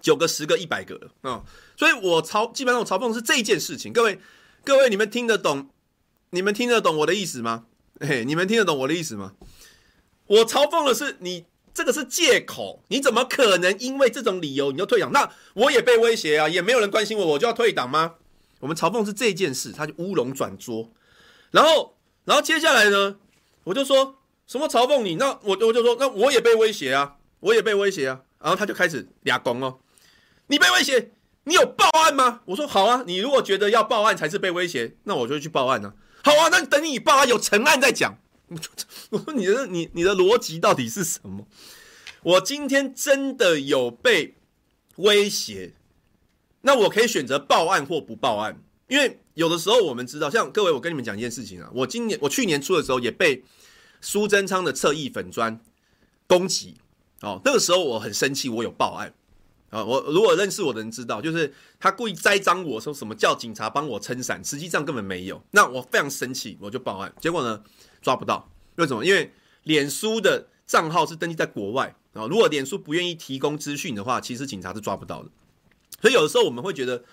[0.00, 1.42] 九个、十个、一百个了啊、
[1.76, 3.92] 所以我嘲基本上我嘲讽是这一件事情。
[3.92, 4.18] 各位
[4.64, 5.68] 各位，你们听得懂？
[6.34, 7.66] 你们听得懂我的意思吗？
[8.00, 9.34] 嘿，你们听得懂我的意思吗？
[10.26, 12.82] 我嘲讽的是你，这个是借口。
[12.88, 15.12] 你怎么可能因为这种理由你就退党？
[15.12, 18.14] 那我也被威胁啊，也没有人关心我，我就要退党吗？
[18.58, 20.90] 我们嘲讽是这件事，他就乌龙转桌。
[21.52, 23.16] 然后，然后接下来呢，
[23.62, 24.16] 我就说
[24.48, 25.14] 什么嘲讽你？
[25.14, 28.22] 那我我就说，那我也被威胁啊，我也被威胁啊。
[28.40, 29.78] 然后他就开始俩拱哦，
[30.48, 31.12] 你被威胁，
[31.44, 32.40] 你有报案吗？
[32.46, 35.94] 我说好啊，你如果觉得要报案才是被威胁，那我就去报案、啊。
[36.24, 38.18] 好啊，那等你报啊有成案再讲。
[39.10, 41.46] 我说你的你你的逻辑到底是什么？
[42.22, 44.34] 我今天真的有被
[44.96, 45.74] 威胁，
[46.62, 53.44] 那我可以选择报案或不报案，因为有的时候我们知道，像各位，我跟你们讲一件事情啊，我今年我去年初的时候也被
[54.00, 55.60] 苏贞昌的侧翼粉砖
[56.26, 56.76] 攻击。
[57.20, 59.12] 哦，那个时候我很生气，我有报案
[59.74, 59.84] 啊。
[59.84, 65.42] 我如果认识我的人知道，就是他故意栽赃我说什么叫警察帮我撑伞，实际上根本没有。
[65.50, 67.12] 那我非常生气，我就报案。
[67.20, 67.60] 结果呢，
[68.00, 68.48] 抓不到。
[68.76, 69.04] 为什么？
[69.04, 69.32] 因为
[69.64, 72.26] 脸书的账号是登记在国外啊。
[72.26, 75.30] 如果脸书不愿意提供资讯的话，其实警察是抓不到的。
[76.00, 77.04] 所以有的时候我们会觉得，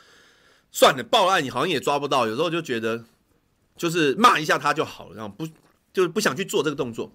[0.71, 2.27] 算了，报案你好像也抓不到。
[2.27, 3.03] 有时候就觉得，
[3.75, 5.47] 就是骂一下他就好了，然后不
[5.93, 7.11] 就是不想去做这个动作。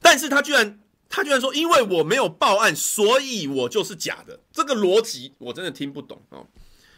[0.00, 0.80] 但是他居然。
[1.08, 6.46] 他居然说：“因为我没有报案，所以我就是假的。”这个逻辑我真的听不懂哦。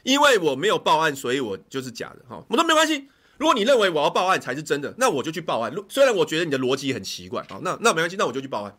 [0.04, 2.24] 因为我没有报案，所以我就是假的。
[2.28, 3.08] 哈，我说没关系。
[3.38, 5.74] 如果你认为我要报案才是真的，那我就去报案。
[5.88, 8.78] 虽然我觉得你的逻辑很奇怪啊，那那没关系，那我就去报案。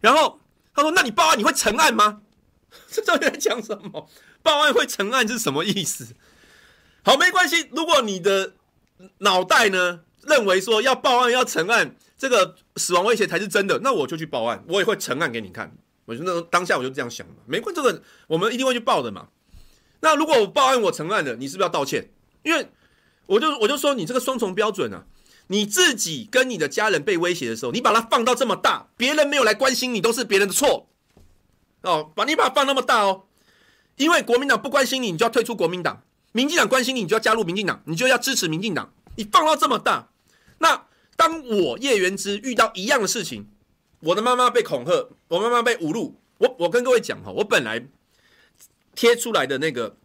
[0.00, 0.38] 然后
[0.74, 2.20] 他说：“那你报案你会成案吗？”
[2.88, 4.08] 这到底在讲什么？
[4.42, 6.14] 报案会成案是什么意思？
[7.02, 7.68] 好，没关系。
[7.72, 8.52] 如果你的
[9.18, 11.96] 脑袋呢认为说要报案要成案。
[12.18, 15.76] 这个死亡威胁才是真的，那我就去报案，我也会呈案给你看。
[16.06, 19.26] 我就那当下我就这样想嘛，没关，这个我们一定会去报的嘛。
[20.00, 22.10] 那如果我报案我成案了，你是不是要道歉？
[22.44, 22.68] 因为
[23.26, 25.04] 我就我就说你这个双重标准啊，
[25.48, 30.88] 你自己跟你的家人被威胁的时候，你把它放到这么大，别人没有来关心你，都是别人的错
[31.82, 32.12] 哦。
[32.14, 33.24] 把你把它放那么大哦，
[33.96, 35.96] 因为国民党不关心你，你就要退出国民党；
[36.30, 38.92] 民进党关心你，你就要加入民进党，你就要支持民进党。
[39.16, 40.10] 你放到这么大，
[40.58, 40.86] 那。
[41.16, 43.48] 当我叶元之遇到一样的事情，
[44.00, 47.88] 我的妈妈被恐吓，我妈妈被侮辱，我我跟各位讲哈，我本来
[48.94, 49.96] 贴出来的那个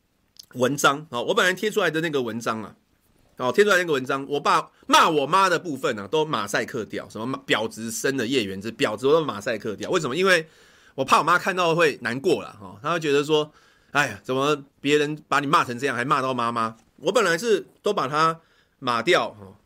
[0.54, 2.76] 文章啊，我本来贴出来的那个文章啊，
[3.38, 10.16] 哦，贴出来那个文章，我爸骂我妈的部分呢，都马赛克掉，什么婊子生的叶元之，婊子都马赛克掉，为什么？
[10.16, 10.48] 因为
[10.96, 13.52] 我怕我妈看到会难过了哈，她会觉得说，
[13.92, 16.78] 哎呀，怎么别人把你骂成这样，还骂到妈妈？
[16.98, 18.40] 我本来是都把它
[18.80, 19.58] 码掉哈。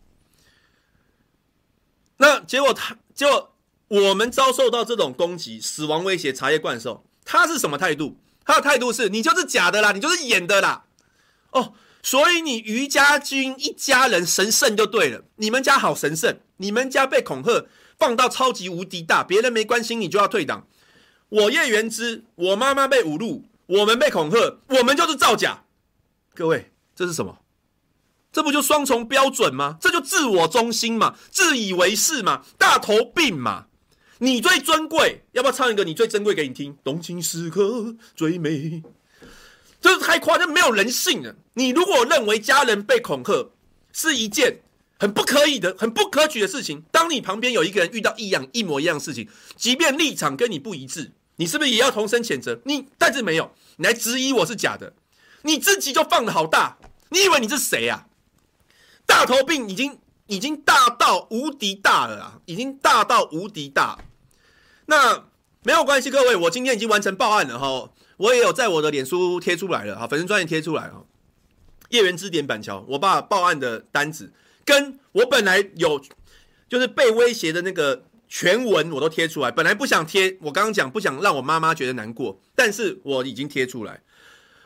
[2.17, 3.54] 那结果他，结果
[3.88, 8.17] 我们遭受到这种攻击、死亡威胁、茶叶灌输，他是什么态度？
[8.45, 10.86] 他的态度是：你就是假的啦，你就是演的啦。
[11.51, 11.73] 哦，
[12.04, 17.65] 所以你于家军一家人神圣就对了，你们家好神圣，你们家被恐吓
[17.97, 20.67] 放到超级无敌大，别人没关心你就要退党。
[21.30, 25.63] 我叶元之，我妈妈被侮辱，我们被恐吓，我们就是造假。
[26.34, 27.39] 各位，这是什么？
[28.36, 29.78] 这不就双重标准吗？
[29.80, 33.67] 这就自我中心嘛，自以为是嘛，大头病嘛。
[34.17, 36.76] 你最尊贵，要不要唱一个你最珍贵给你听？
[36.84, 38.84] 动情时刻最美，
[39.80, 41.34] 这是太夸张，没有人性了。
[41.54, 43.52] 你如果认为家人被恐吓
[43.93, 44.60] 是一件
[45.00, 52.60] 很不可以的、很不可取的事情，当你旁边有一个人遇到一样一模一样的事情，即便立场跟你不一致，你是不是也要同声谴责？
[52.65, 54.93] 你但是没有，你来质疑我是假的，
[55.43, 58.08] 你自己就放得好大，你以为你是谁啊？
[59.05, 62.41] 大头病已经已经大到无敌大了啊！
[62.45, 63.99] 已经大到无敌大。
[64.87, 65.25] 那
[65.63, 67.91] 没有关系，各位，我今天已经完成报案了哈。
[68.17, 71.05] 我也有在我的脸书贴出来了哈，粉丝专页贴出来哈。
[71.89, 76.01] 叶元之点板桥，我把报案的单子跟我本来有
[76.67, 79.51] 就是被威胁的那个全文我都贴出来。
[79.51, 84.01] 本来不想贴，我刚刚讲不想让我妈妈觉得难过，但是我已经贴出来，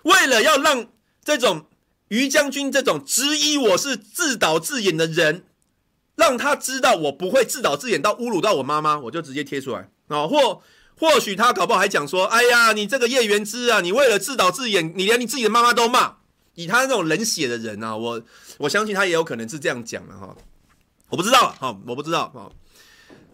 [0.04, 0.88] 为了要让
[1.24, 1.66] 这种。
[2.10, 5.46] 于将军这种质疑我是自导自演的人，
[6.16, 10.28] 让他知道我不会自导自演到侮辱到我妈妈，我就直接贴出来啊。
[10.28, 10.62] 或
[10.98, 16.18] 或许他搞不好还讲说：“哎呀，你这个叶元之啊，你为了自导自演，你连你自己的妈妈都骂。”
[16.56, 18.22] 以他那种冷血的人啊，我
[18.58, 20.36] 我相信他也有可能是这样讲的哈。
[21.10, 22.52] 我不知道哈，我不知道哈。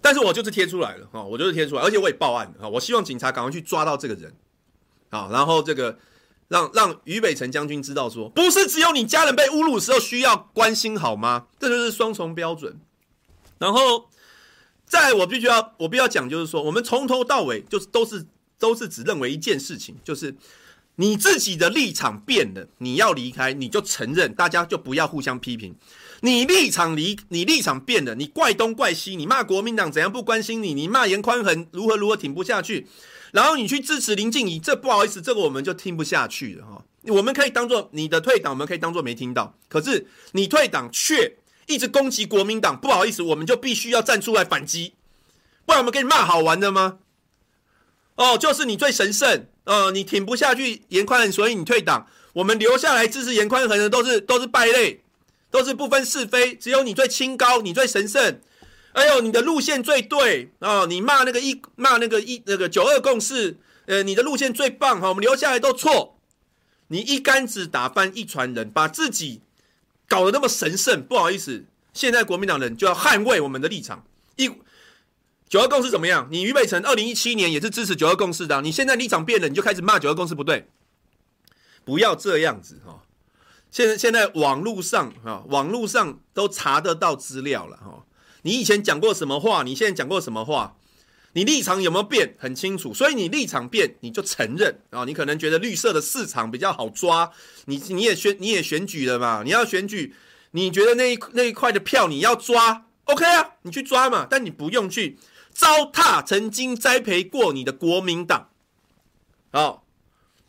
[0.01, 2.69] 但是我就是贴出来了哈，我就是贴出来，而且我也报案了哈。
[2.69, 4.35] 我希望警察赶快去抓到这个人
[5.11, 5.97] 啊，然后这个。
[6.47, 11.47] 让让于北辰将军知道说，不是只有你家人被侮辱的时候需要关心好吗？
[11.60, 12.79] 这就是双重标准。
[13.58, 14.10] 然后，
[14.86, 18.25] 在我必须要我必须要讲，就是说，我们从头到尾就是都是
[18.60, 20.35] 都是只认为一件事情，就是
[20.98, 25.75] 你自己的立场变了，你要离开，你就承认，大家就不要互相批评。
[26.21, 32.87] 你立场离你立场变了，你怪东怪西，你骂国民党怎样不关心你，你骂严宽恒如何如何挺不下去。
[33.36, 36.86] 然后你去支持林静仪，这不好意思，这个我们就听不下去了哈。
[37.08, 39.54] 我们可以当做你的退党，我们可以当做没听到。
[39.67, 41.36] 可是你退党却
[41.67, 44.94] 一直攻击国民党，不好意思，我们就必须要站出来反击，
[45.65, 47.00] 不然我们给你骂好玩的吗？
[48.15, 52.08] 哦，就是你最神圣，呃，你挺不下去严宽恒，所以你退党。
[52.31, 55.04] 我们留下来支持严宽恒的都是都是败类，
[55.52, 58.40] 都是不分是非，只有你最清高，你最神圣。
[58.96, 60.85] 哎呦，你的路线最对啊、哦！
[60.87, 65.10] 你骂那个一骂那个一那个九二共识，呃，你的路线最棒哈、哦！
[65.10, 66.17] 我们留下来都错，
[66.87, 69.41] 你一竿子打翻一船人，把自己
[70.08, 74.06] 搞得那么神圣，不好意思，现在国民党人就要捍卫我们的立场。
[74.37, 74.50] 一
[75.50, 76.29] 九二共识怎么样？
[76.31, 80.69] 你于北辰二零一七年也是支持九二共识的，你现在立场变了，你就开始骂九二共识不对，
[81.83, 83.04] 不要这样子哈！
[83.69, 88.06] 现在现在网络上哈，网络上都查得到资料了哈。
[88.46, 89.63] 你以前讲过什么话？
[89.63, 90.77] 你现在讲过什么话？
[91.33, 92.35] 你立场有没有变？
[92.37, 95.04] 很清楚，所以你立场变，你就承认啊。
[95.04, 97.31] 你可能觉得绿色的市场比较好抓，
[97.65, 99.41] 你你也选你也选举了嘛？
[99.43, 100.13] 你要选举，
[100.52, 103.56] 你觉得那一那一块的票你要抓，OK 啊？
[103.63, 105.17] 你去抓嘛，但你不用去
[105.52, 108.50] 糟蹋曾经栽培过你的国民党，
[109.52, 109.83] 好，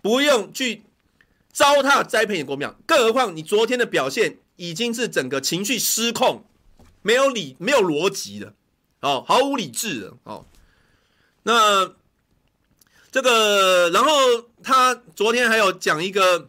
[0.02, 0.82] 不用去
[1.50, 2.78] 糟蹋栽培你的国民党。
[2.84, 6.44] 更何况你昨天的表现已经是整个情绪失控。
[7.06, 8.52] 没有理，没有逻辑的，
[9.00, 10.44] 哦，毫无理智的，哦，
[11.44, 11.94] 那
[13.12, 14.10] 这个，然后
[14.60, 16.48] 他昨天还有讲一个，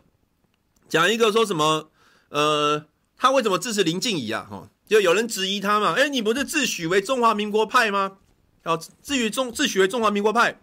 [0.89, 1.91] 讲一个说什么，
[2.29, 2.83] 呃，
[3.15, 4.47] 他为什么支持林静怡啊？
[4.49, 8.17] 哈，就有人质疑他嘛，哎，你不是自诩为中华民国派吗？
[8.63, 10.59] 哦，自诩中自诩为中华民国派，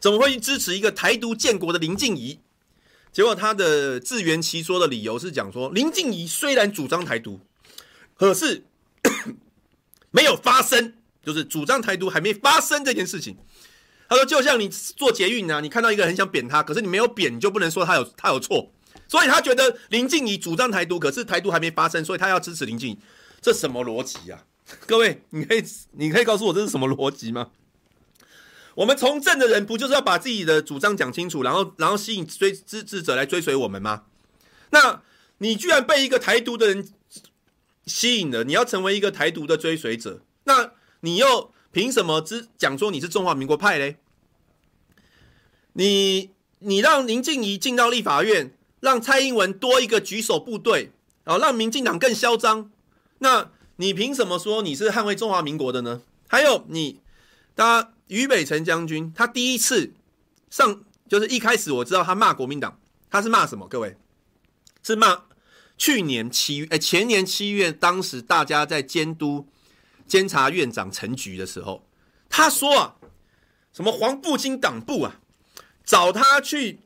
[0.00, 2.40] 怎么会支持一个台独建国的林静怡？
[3.12, 7.38] 结果他的自圆其说的理由是讲说，林静怡虽然主张台独。
[8.22, 8.62] 可是
[10.12, 10.94] 没有发生，
[11.24, 13.36] 就是主张台独还没发生这件事情。
[14.08, 18.70] 他说，就像你做捷运啊，你看到一个很想扁他，可是你没有扁，你就不能说他有他有错。
[19.08, 22.98] 所以他觉得林静怡主张台独，可是台独还没发生，所以他要支持林静怡。
[23.40, 24.44] 这什么逻辑啊？
[24.86, 27.48] 各位，你可以你可以告诉我这是什么逻辑吗？
[28.76, 34.04] 我们从政的人不就是要把自己的主张讲清楚，然后然后吸引追支持者来追随我们吗？
[34.70, 35.02] 那
[35.38, 36.88] 你居然被一个台独的人。
[37.86, 43.96] 吸引了你要成为一个台独的追随者，那你又凭什么只讲说你是中华民国派嘞？
[45.72, 46.30] 你
[46.60, 50.92] 你让林静怡进到立法院，让蔡英文多一个举手部队，
[51.24, 52.70] 然后让民进党更嚣张，
[53.18, 56.02] 那你凭什么说你是捍卫中华民国的呢？
[56.28, 57.00] 还有你，
[57.56, 59.92] 他于北辰将军，他第一次
[60.50, 62.78] 上就是一开始我知道他骂国民党，
[63.10, 63.66] 他是骂什么？
[63.66, 63.96] 各位
[64.82, 65.24] 是骂。
[65.82, 69.48] 去年七月，哎，前年七月，当时大家在监督
[70.06, 71.84] 监察院长陈菊的时候，
[72.30, 72.94] 他说啊，
[73.72, 75.16] 什么黄复兴党部啊，
[75.84, 76.78] 找他去，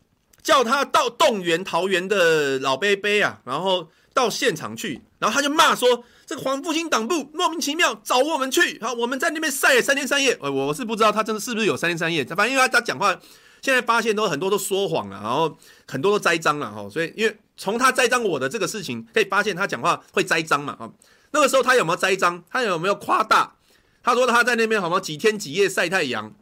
[0.42, 13.20] 叫他到动员桃园的老伯伯啊，然后到现场去，然后他就骂说，这个黄复兴党部莫名其妙找我们去，好，我们在那边晒了三天三夜，我我是不知道他真的是不是有三天三夜，反正因为他他讲话。
[13.62, 20.90] 现在发现都很多都说谎了，然后很多都栽赃了哈，所以因为从他栽赃我的这个事情可以发现他讲话会栽赃嘛啊，
[21.30, 22.42] 那个时候他有没有栽赃？
[22.50, 23.54] 他有没有夸大？
[24.02, 25.00] 他说他在那边好吗？
[25.00, 26.34] 几天几夜晒太阳，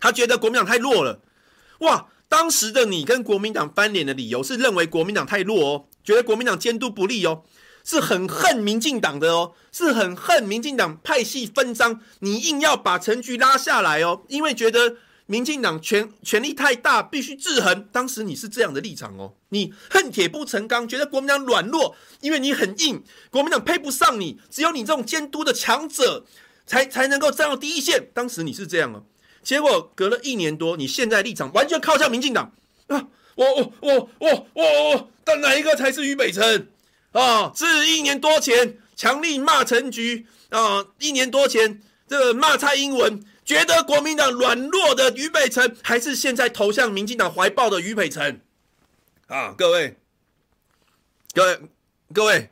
[0.00, 1.20] 他觉得国民党太弱了。
[1.80, 7.42] 哇，当时的你跟国民党翻脸的理由是认为国民党太弱哦，觉得国民党监督不力哦，
[7.84, 14.96] 是很恨民进党的哦，是很恨民进党派系分赃，你硬要把陈菊拉下来哦，因为觉得。
[15.30, 17.88] 民进党权权力太大，必须制衡。
[17.92, 23.00] 当时你是这样的立场哦，你恨铁不成钢，觉得国民党软弱，因为你很硬，
[23.30, 26.24] 国民党配不上你，只有你这种监督的强者，
[26.66, 28.08] 才才能够站到第一线。
[28.12, 29.04] 当时你是这样哦，
[29.40, 32.52] 结果隔了一年多，你现在立场完全靠向民进党
[32.88, 33.06] 啊！
[33.36, 36.66] 我我我我我我，但哪一个才是于北辰
[37.12, 37.52] 啊？
[37.54, 43.22] 是一年多前强力骂陈菊啊，一年多前这个骂蔡英文。
[43.50, 48.42] 觉得国民党软弱的于北辰，还是现在投向民进党怀抱的于北辰？
[49.26, 49.96] 啊，各位，
[51.34, 51.60] 各位，
[52.14, 52.50] 各位，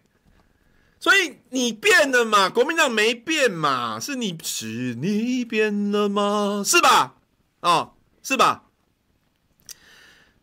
[0.99, 2.51] 所以你变了嘛？
[2.51, 4.01] 国民党没变嘛？
[4.01, 6.65] 是你是你变了吗？
[6.67, 7.15] 是吧？
[7.61, 7.95] 哦，
[8.25, 8.65] 是吧？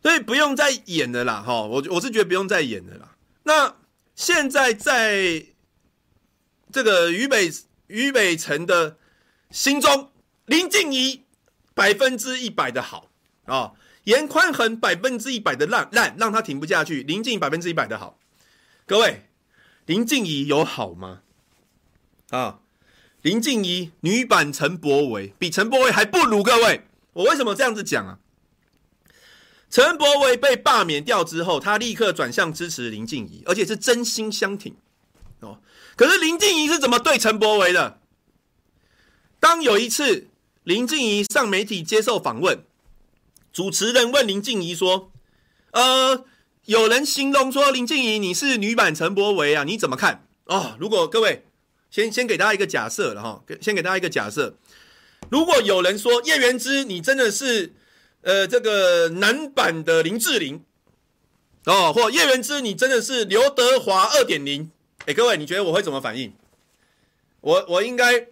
[0.00, 1.64] 所以不用再演了啦，哈！
[1.64, 3.14] 我我是觉得不用再演了啦。
[3.42, 3.76] 那
[4.14, 5.44] 现在在
[6.72, 7.52] 这个于北
[7.88, 8.96] 于北辰的
[9.50, 10.10] 心中。
[10.46, 11.24] 林静怡
[11.74, 13.10] 百分之一百的好
[13.44, 13.72] 啊，
[14.04, 17.02] 颜宽恒百分之一百的烂烂，让他挺不下去。
[17.02, 18.18] 林静怡百分之一百的好，
[18.86, 19.28] 各位，
[19.86, 21.22] 林静怡有好吗？
[22.30, 22.60] 啊，
[23.22, 26.42] 林静怡女版陈柏惟，比陈柏惟还不如。
[26.42, 28.18] 各位，我为什么这样子讲啊？
[29.68, 34.76] 陈柏惟被罢免掉之后，他立刻转向支持林静怡，而且是真心相挺
[35.40, 35.60] 哦。
[35.96, 38.00] 可是林静怡是怎么对陈柏惟的？
[39.40, 40.28] 当有一次。
[40.66, 42.64] 林静怡上媒体接受访问，
[43.52, 45.12] 主持人问林静怡说
[45.70, 46.24] ：“呃，
[46.64, 51.44] 有人形容说林静怡你是女版陈柏惟啊，你怎么看？”哦，如果各位
[51.88, 54.56] 先先给大家一个假设了哈，先给大家一个假设，
[55.30, 57.72] 如果有人说叶元之你真的是
[58.22, 60.64] 呃这个男版的林志玲
[61.66, 64.72] 哦，或叶元之你真的是刘德华二点零，
[65.04, 66.32] 哎，各位你觉得我会怎么反应？
[67.40, 68.26] 我我应该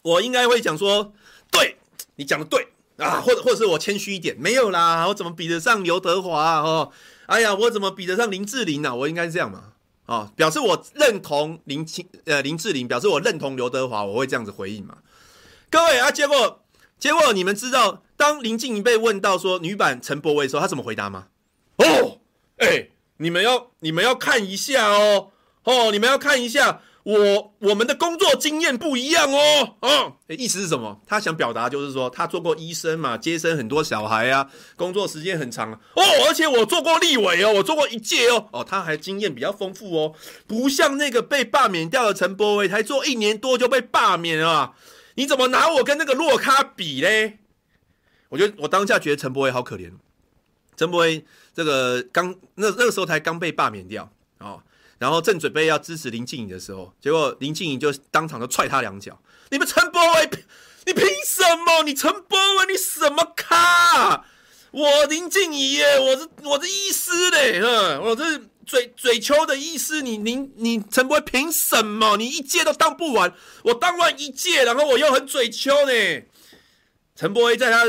[0.00, 1.12] 我应该会讲说，
[1.52, 1.76] 对，
[2.16, 6.60] 你讲的对啊，或者或者是我谦虚一点，没有啦，我怎么比得上刘德华？
[6.60, 6.90] 哦，
[7.26, 8.94] 哎呀，我怎么比得上林志玲呢？
[8.94, 9.72] 我应该是这样嘛？
[10.06, 14.98] 哦，表示我认同林青呃林志玲，表示我认同刘德华，我会这样子回应嘛？
[15.70, 16.62] 各位啊，结果
[16.98, 21.28] 结果你们知道，当林静怡被问到说女版陈柏惟的时候，她怎么回答吗？
[21.76, 22.18] 哦，
[22.58, 25.30] 哎、你们要你们要看一下哦，
[25.64, 26.82] 哦，你们要看一下。
[27.04, 31.00] 我我们的工作经验不一样哦，哦，意思是什么？
[31.04, 40.14] 他想表达就是说，他做过医生嘛，接生很多小孩啊，工作时间很长哦，而且我做过立委哦，我做过一届哦，哦，他还经验比较丰富哦，
[40.46, 44.74] 不像那个被罢免掉的陈柏威，才做一年多就被罢免了，
[45.16, 47.38] 你怎么拿我跟那个洛咖比嘞？
[48.28, 49.90] 我觉得我当下觉得陈柏威好可怜，
[50.76, 54.08] 陈柏威这个刚那那个时候才刚被罢免掉。
[54.38, 54.62] 哦。
[55.02, 59.20] 然后正准备要支持林静怡的时候，结果林静怡就当场就踹他两脚。
[59.50, 60.30] 你们陈柏惟，
[60.86, 61.82] 你凭什么？
[61.82, 64.24] 你陈柏惟，你什么咖？
[64.70, 70.02] 我林静怡耶，我是我是医师嘞，嗯，我是嘴嘴秋的医师。
[70.02, 72.16] 你你你陈柏惟凭什么？
[72.16, 73.34] 你一届都当不完，
[73.64, 76.22] 我当完一届，然后我又很嘴秋呢。
[77.16, 77.82] 陈柏惟在他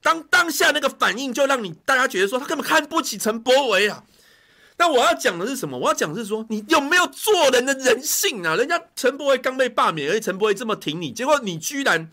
[0.00, 4.04] 当当下那个反应，就让你大家觉得说他根本看不起陈柏惟啊。
[4.82, 5.78] 那我要讲的是什么？
[5.78, 8.56] 我要讲的是说，你有没有做人的人性啊？
[8.56, 12.10] 人家陈柏惟刚被罢免，而且陈柏惟这么挺你，结果你居然，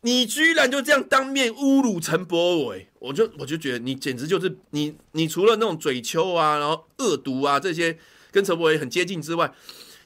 [0.00, 7.96] 你居然就这样当面侮辱陈柏伟，我就我就觉得你简直就是你，你除了那种嘴秋啊，然后恶毒啊这些
[8.32, 9.52] 跟陈柏伟很接近之外，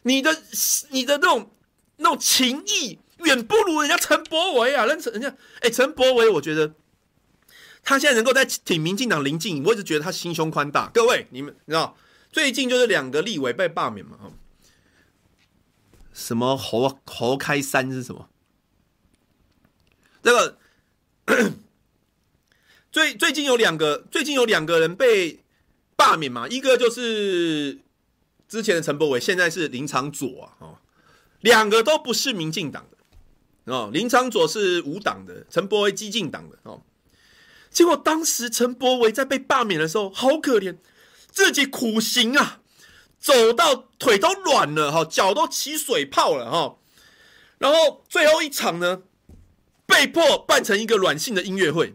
[0.02, 0.36] 你的
[0.90, 1.50] 你的那种
[1.96, 4.84] 那种情谊远不如人家陈柏伟啊！
[4.84, 6.70] 人人家哎，陈柏伟，我觉得。
[7.88, 10.90] 他现在能够在挺民进党林静仪，我一直觉得他心胸宽大。
[10.92, 11.96] 各位，你们你知道
[12.30, 14.18] 最近就是两个立委被罢免嘛？
[16.12, 18.28] 什么侯侯开山是什么？
[20.22, 20.58] 这个
[22.92, 25.42] 最最近有两个，最近有两个人被
[25.96, 26.46] 罢免嘛？
[26.46, 27.78] 一个就是
[28.46, 30.78] 之前的陈柏伟，现在是林长佐啊，哦，
[31.40, 33.88] 两个都不是民进党的哦。
[33.90, 36.82] 林长佐是无党的，陈柏惟基进党的哦。
[37.70, 40.76] 结果当时陈柏惟在被罢免的时候，好可怜，
[41.30, 42.60] 自己苦行啊，
[43.20, 46.76] 走到腿都软了哈，脚都起水泡了哈。
[47.58, 49.02] 然后最后一场呢，
[49.86, 51.94] 被迫办成一个软性的音乐会。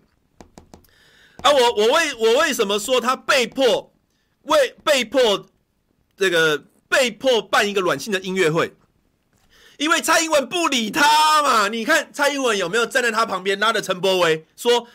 [1.41, 3.93] 啊，我我为我为什么说他被迫
[4.43, 5.45] 为被迫
[6.15, 8.73] 这个被迫办一个软性的音乐会？
[9.77, 11.67] 因为蔡英文不理他嘛。
[11.67, 14.87] 你看蔡英文有没有站在他旁边，拉着陈柏维说？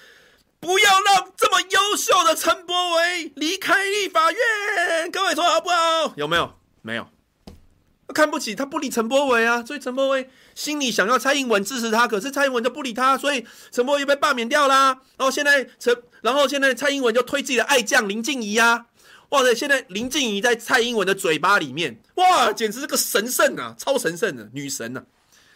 [0.61, 6.13] 不要让这么优秀的陈柏惟离开立法院，各位说好不好？
[6.17, 6.55] 有没有？
[6.83, 7.07] 没有，
[8.15, 15.01] 看不起他，不理陈柏惟啊，所以陈柏惟心里想要蔡英文支持他，可是蔡英文就不理他，所以陈柏惟被罢免掉啦。
[15.17, 18.87] 然后现在陈，然后现在蔡英文就推自己的爱将林静怡啊，
[19.29, 19.55] 哇塞！
[19.55, 25.05] 现在林静怡在蔡英文的嘴巴里面，哇，简直是个神圣啊，超神圣的女神啊，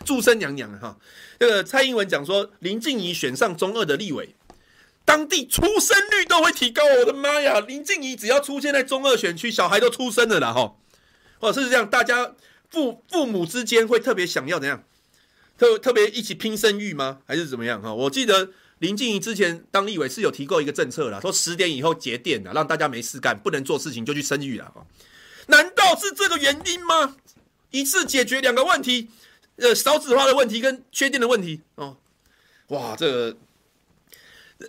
[0.05, 0.79] 祝生娘娘啊！
[0.83, 0.97] 哈，
[1.41, 4.35] 这个蔡英文讲说林静怡选上中二的立委。
[5.05, 7.61] 当地出生率都会提高，我的妈呀！
[7.61, 10.75] 林静仪只要出现在中二选区，小孩都出生了啦，哈！
[11.41, 12.35] 或者是这样，大家
[12.71, 14.85] 父父母之间会特别想要怎样，
[15.59, 17.19] 特特别一起拼生育吗？
[17.27, 17.83] 还是怎么样？
[17.83, 17.93] 哈！
[17.93, 24.87] 我记得林静仪之前当立委是有提过一个政策啦，说十点以后节电的，让大家没事干，不能做事情就去生育了，哈！
[25.49, 27.17] 难道是这个原因吗？
[27.71, 29.09] 一次解决两个问题，
[29.57, 31.97] 呃，少子化的问题跟缺电的问题哦，
[32.69, 33.37] 哇，这个。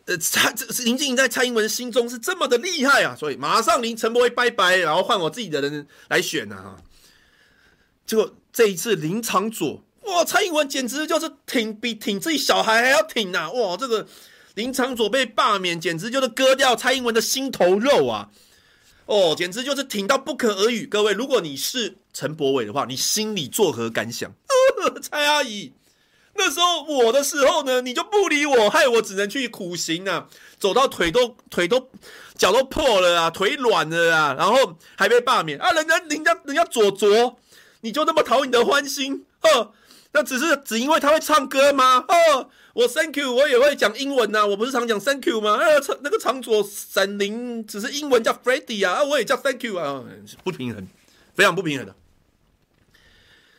[0.05, 6.77] 呃，蔡这是林静仪在蔡英文心中是这么的厉害啊，所以马上林陈柏惟拜拜，然后换我自己的人来选呐啊。
[8.05, 14.07] 结果这一次林长佐，哇，蔡英文简直就是挺比挺自己小孩还要挺呐，哇，这个
[14.55, 18.29] 林长佐被罢免，简直就是割掉蔡英文的心头肉啊，
[19.05, 20.85] 哦，简直就是挺到不可而语。
[20.85, 24.33] 各位，如果你是陈柏伟的话，你心里作何感想？
[25.01, 25.71] 蔡阿姨。
[26.35, 30.27] 那时候我的时候呢，你就不理我，害我只能去苦行啊，
[30.59, 31.89] 走到腿都腿都
[32.35, 37.37] 脚都破了啊，腿软了啊，然后还被罢免啊，人家人家人家左左，
[37.81, 39.73] 你就那么讨你的欢心，呵，
[40.13, 42.03] 那只是只因为他会唱歌吗？
[42.07, 44.45] 哦，我 Thank you，我也会讲英文呐、啊。
[44.47, 45.57] 我不是常讲 Thank you 吗？
[45.57, 50.03] 呃，那个长左闪灵只是英文叫 Freddy 啊，啊我也叫 Thank you 啊，
[50.43, 50.87] 不平衡，
[51.35, 51.95] 非常不平衡的。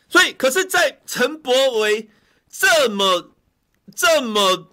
[0.08, 2.08] 所以，可是，在陈柏惟
[2.56, 3.32] 这么
[3.96, 4.70] 这么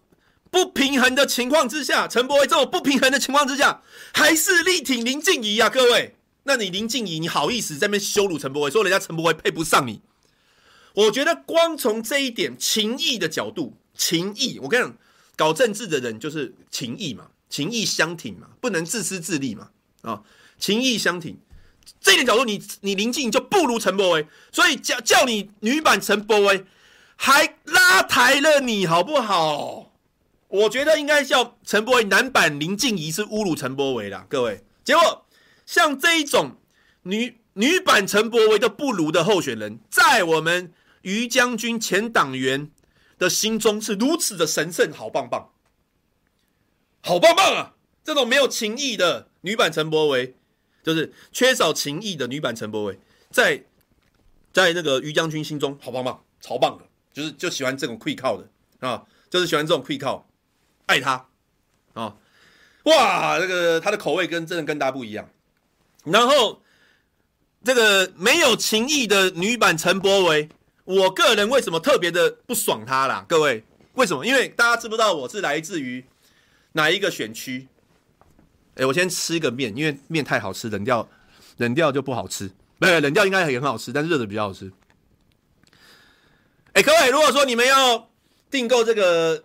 [0.51, 3.82] 不平衡的情况之下，陈柏威这么不平衡的情况之下，
[4.13, 6.15] 还是力挺林静怡啊，各位。
[6.43, 10.01] 那你林静怡，你好意思在那边羞辱陈柏威，说人家陈柏威配不上你？
[10.93, 14.97] 我觉得光从这一点情义的角度，情义，我跟你讲，
[15.36, 19.69] 搞政治的人就是情义嘛，情义相挺嘛，不能自私自利嘛，
[20.01, 20.21] 啊，
[20.59, 21.39] 情义相挺。
[21.99, 26.65] 这一点角度你，你林静就不如陈柏威，所以叫叫你女版陈柏威，
[27.24, 29.91] 还拉抬了你好不好？
[30.47, 34.63] 我觉得应该叫陈柏惟男版林静怡是侮辱陈柏惟啦，各位。
[34.84, 35.24] 结果
[35.67, 36.57] 像这一种
[37.03, 42.72] 女女版陈柏惟的不如的候选人，在我们于将军前党员
[43.19, 45.51] 的心中是如此的神圣，好棒棒，
[47.01, 47.76] 好棒棒啊！
[48.03, 50.36] 这种没有情义的女版陈柏惟。
[50.82, 52.99] 就是缺少情义的女版陈柏惟，
[53.30, 53.63] 在
[54.51, 60.28] 在那个于将军心中好棒棒，超棒的，就是就喜欢这种跪靠的啊，就是喜欢这种跪靠，
[60.86, 61.28] 爱他
[61.93, 62.16] 啊，
[62.84, 65.30] 哇，这个他的口味跟真的跟大家不一样。
[66.03, 66.62] 然后
[67.64, 70.49] 这个没有情义的女版陈柏维，
[70.86, 73.26] 我个人为什么特别的不爽他啦？
[73.30, 74.26] 各位为什么？
[74.26, 76.03] 因为大家知不知道我是来自于
[76.72, 77.68] 哪一个选区？
[78.76, 81.07] 哎，我先吃一个面，因为面太好吃，冷掉
[81.57, 82.49] 冷掉就不好吃。
[82.80, 84.72] 没有冷掉应该也很好吃，但是热的比较好吃。
[86.74, 88.09] 哎，各位，如果说你们要
[88.49, 89.43] 订购这个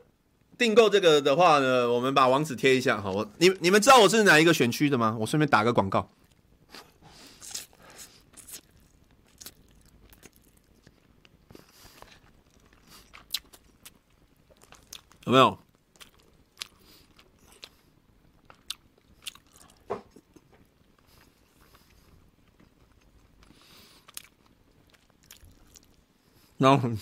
[0.56, 3.10] 订购这个的话呢，我们把网址贴一下哈。
[3.10, 5.16] 我你你们知道我是哪一个选区的吗？
[5.18, 6.08] 我顺便打个广告，
[15.24, 15.58] 有没有？
[26.58, 26.88] 然后，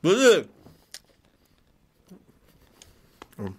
[0.00, 0.48] 不是，
[3.36, 3.54] 嗯，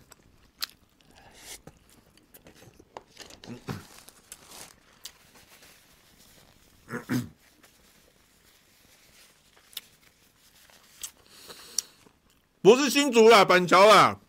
[12.64, 14.20] 不是新竹啦，板桥啦。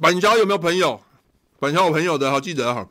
[0.00, 1.02] 板桥有没有朋友？
[1.60, 2.88] 板桥我朋友的好记得哈，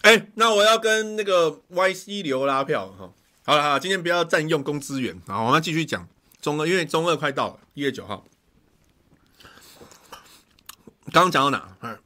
[0.00, 3.12] 哎，那我要跟那个 YC 流拉票哈。
[3.44, 6.08] 好了好了，今天不要占用公资源啊，我们继续讲
[6.40, 8.26] 中二，因为中二快到了，一月九号。
[11.12, 11.76] 刚刚讲到哪？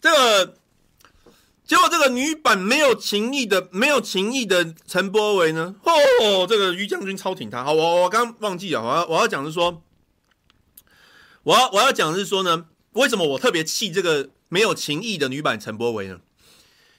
[0.00, 0.54] 这个。
[1.68, 5.76] 结果这个女版没有情义的、没有情义的陈柏维呢？
[5.82, 7.62] 哦，这个于将军超挺他。
[7.62, 9.82] 好，我我刚忘记了，我要我要讲是说，
[11.42, 16.20] 我要我要讲的是说呢，为什么我特别气这个没有情义的女版陈柏维呢？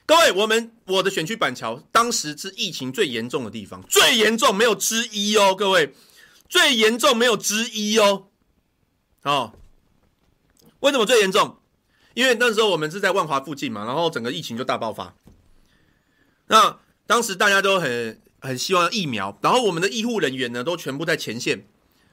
[0.06, 5.92] 各位，我们我的选区板桥当时是疫情最严重的地方，最严重没有之一哦，各位，
[6.48, 8.28] 最严重没有之一哦。
[9.24, 9.52] 哦，
[10.78, 11.56] 为什么最严重？
[12.14, 15.14] 因为那时候我们是在万华附近嘛，然后整个疫情就大爆发。
[16.48, 21.64] 那当时大家都很很希望疫苗，然后我们的医护人员呢都全部在前线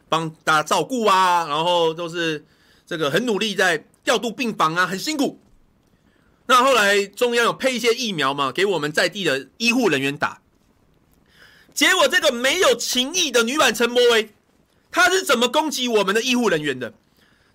[0.07, 2.45] 帮大家照顾啊，然后都是
[2.85, 5.41] 这个很努力在调度病房啊，很辛苦。
[6.45, 10.41] 那后来中央有配一些疫苗嘛，给我们在地的医护人员打。
[11.73, 14.29] 结果这个没有情义的女版陈柏威，
[14.91, 16.93] 她是怎么攻击我们的医护人员的？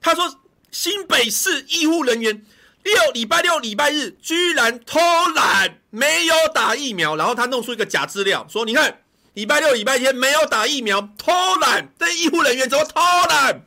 [0.00, 0.41] 她说。
[0.72, 2.44] 新北市医护人员
[2.82, 4.98] 六礼拜六礼拜日居然偷
[5.34, 9.02] 懒，没有打疫苗，然后他弄出一个假资料，说你看
[9.34, 13.66] 礼拜六礼拜天没有打疫苗，偷懒，这医护人员怎么偷懒？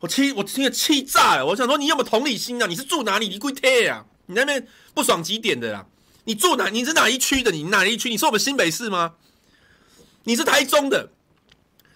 [0.00, 1.46] 我气，我听得气炸了。
[1.46, 2.66] 我想说，你有没有同理心啊？
[2.66, 3.28] 你是住哪里？
[3.28, 4.04] 你归贴啊？
[4.26, 5.86] 你那边不爽几点的啦？
[6.24, 6.68] 你住哪？
[6.68, 7.50] 你是哪一区的？
[7.50, 8.10] 你哪一区？
[8.10, 9.14] 你是我们新北市吗？
[10.24, 11.10] 你是台中的？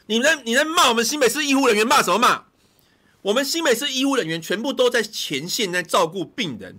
[0.07, 2.45] 你在你在骂我们新北市医护人员，骂什么骂？
[3.23, 6.79] 我们新北市医护人员全部都在前线在照顾病人，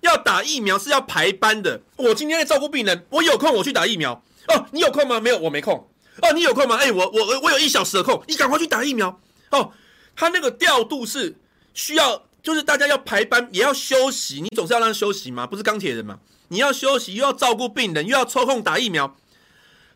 [0.00, 1.80] 要打疫苗是要排班的。
[1.96, 4.22] 我今天在照顾病人，我有空我去打疫苗。
[4.48, 5.20] 哦，你有空吗？
[5.20, 5.88] 没有，我没空。
[6.22, 6.76] 哦，你有空吗？
[6.76, 9.20] 哎，我我我有一小时的空，你赶快去打疫苗。
[9.50, 9.72] 哦，
[10.16, 11.36] 他那个调度是
[11.72, 16.18] 需要，就是大家要排班，也要休息，你总是要让休息嘛，不是钢铁人嘛？
[16.48, 19.16] 你要休息，又要照顾病人，又要抽空打疫苗，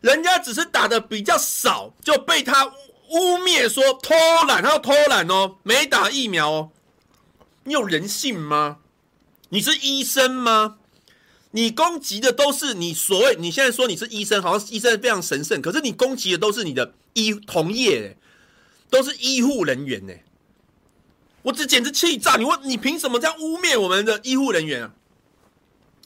[0.00, 2.72] 人家只是打的比较少，就被他
[3.10, 4.14] 污蔑说偷
[4.46, 6.70] 懒，他要偷懒哦，没打疫苗哦。
[7.64, 8.78] 你有人性吗？
[9.50, 10.78] 你是医生吗？
[11.50, 18.16] 你攻击的都是你所谓你现在说你是医生，好像医生非常神圣，可是你攻击的都是你的医同业，
[18.88, 20.14] 都是医护人员呢。
[21.42, 22.36] 我这简直气炸！
[22.36, 24.94] 你问你凭什么这样污蔑我们的医护人员啊？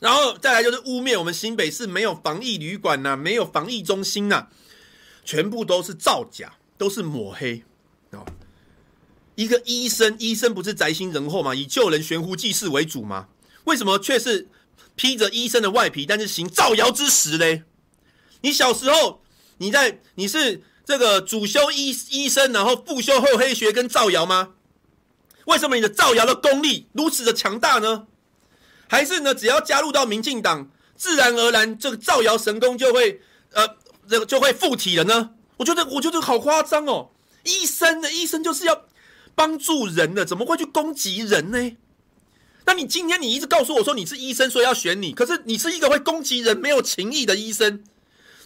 [0.01, 4.49] 然后再来就是污蔑我们新北市没有防疫旅馆呐、啊，没有防疫中心呐、
[5.25, 7.63] 全部都是造假，都是抹黑
[8.11, 8.25] 哦。
[9.35, 11.55] 一个医生，医生不是宅心仁厚吗？
[11.55, 13.29] 以救人悬壶济世为主吗？
[13.65, 14.49] 为什么却是
[14.95, 17.65] 披着医生的外皮，但是行造谣之实嘞？
[18.43, 19.23] 你小时候
[19.59, 24.51] 你在你是这个主修医医生，然后副修厚黑学跟造谣吗？
[25.47, 28.07] 为什么你的造谣的功力如此的强大呢？
[28.87, 29.35] 还是呢？
[29.35, 33.21] 只要加入到民进党，自然而然这个造谣神功就会
[33.53, 33.77] 呃，
[34.09, 35.34] 这个就会附体了呢？
[35.57, 37.11] 我觉得，我觉得好夸张哦！
[37.45, 38.85] 医生的医生就是要
[39.35, 41.77] 帮助人的，怎么会去攻击人呢？
[42.67, 47.85] 那你今天你一直告诉我说你是医生，所以要选你，可是你是一个会攻击人、没有情义的医生。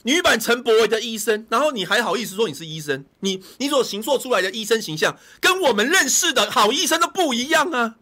[0.03, 3.05] 女版陈柏惟的医生，然后你还好意思说你是医生？
[3.21, 7.97] 你你所形塑出来的医生形象，跟我们认识的好医生都不一样啊！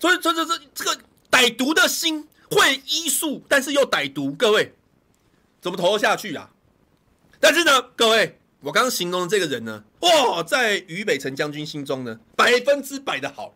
[0.00, 0.98] 所以，这这这这个
[1.30, 4.74] 歹毒的心，会医术，但是又歹毒，各位
[5.60, 6.50] 怎么投下去啊？
[7.44, 13.54] 但是呢，各位，我刚刚形容的这个人呢，哇，在于北辰将军心中呢，百分之百的好，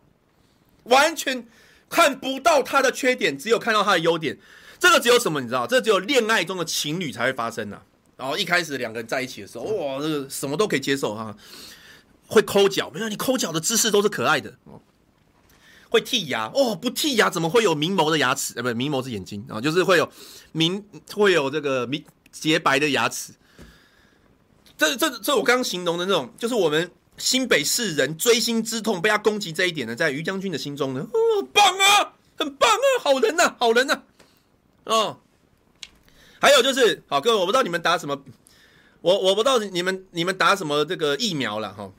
[0.83, 1.47] 完全
[1.89, 4.37] 看不到他的缺点，只有看到他的优点。
[4.77, 5.65] 这个只有什么你知道？
[5.65, 7.81] 这、只有恋爱中的情侣才会发生呐、
[8.15, 11.35] 然后一开始两个人在一起的时候，哇，这个什么都可以接受哈、
[12.27, 14.79] 会抠脚，没有你抠脚的姿势都是可爱的哦。
[15.89, 18.53] 会剔牙哦，不剔牙怎么会有明眸的牙齿？
[18.55, 20.07] 呃，不，明眸是眼睛啊、哦，就是会有
[20.51, 23.33] 明，会有这个明洁白的牙齿。
[24.79, 34.03] 这这这，我刚形容的那种，就是我们新北市人锥心之痛被他攻击这一点呢，在于将军的心中呢，哦，棒啊，很棒啊，好人呐、好人呐、啊。
[34.85, 35.19] 哦，
[36.39, 38.23] 还有就是，好各位，我不知道你们打什么，
[39.01, 41.93] 我我不知道你们你们打什么这个疫苗了哈、哦。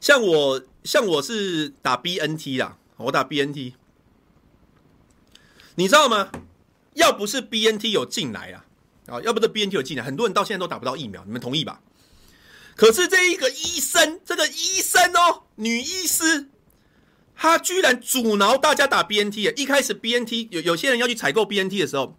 [0.00, 3.74] 像我像我是打 BNT 啦，我打 BNT，
[5.74, 6.30] 你知道吗？
[6.94, 8.64] 要不是 BNT 有进来啊，
[9.08, 11.80] 啊，要不是 BNT 有进来，很多人到现在都打不到疫苗，你们同意吧？
[12.76, 16.48] 可是这一个医生，这个医生哦，女医师。
[17.40, 22.18] 她居然阻挠大家打 BNT，一开始 BNT 有有些人要去采购 BNT 的时候，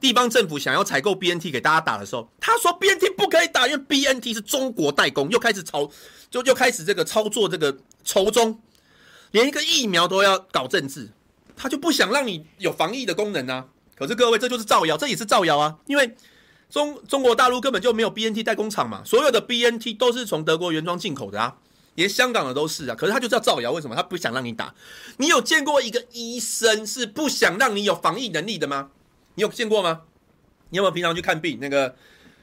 [0.00, 5.90] 地方政府想要采购 BNT 给大家打的时候，他说 BNT 不可以打，因为 BNT 是中国代工，又开始操，
[6.30, 8.60] 就又开始这个操作这个仇中，
[9.32, 11.10] 连一个疫苗都要搞政治，
[11.54, 13.66] 他就不想让你有防疫的功能啊。
[13.96, 16.14] 可是各位，这就是造谣，这也是造谣啊，因为
[16.70, 21.56] 中中国大陆根本就没有 BNT 代工厂嘛，所有的 BNT 都是从德国原装进口的啊。
[21.96, 23.94] 连香港的都是啊，可是他就是要造谣，为什么？
[23.94, 24.74] 他不想让你打。
[25.18, 28.90] 你有见过一个医生是不想让你有防疫能力的吗？
[29.36, 30.00] 你有见过吗？
[30.70, 31.58] 你有没有平常去看病？
[31.60, 31.94] 那个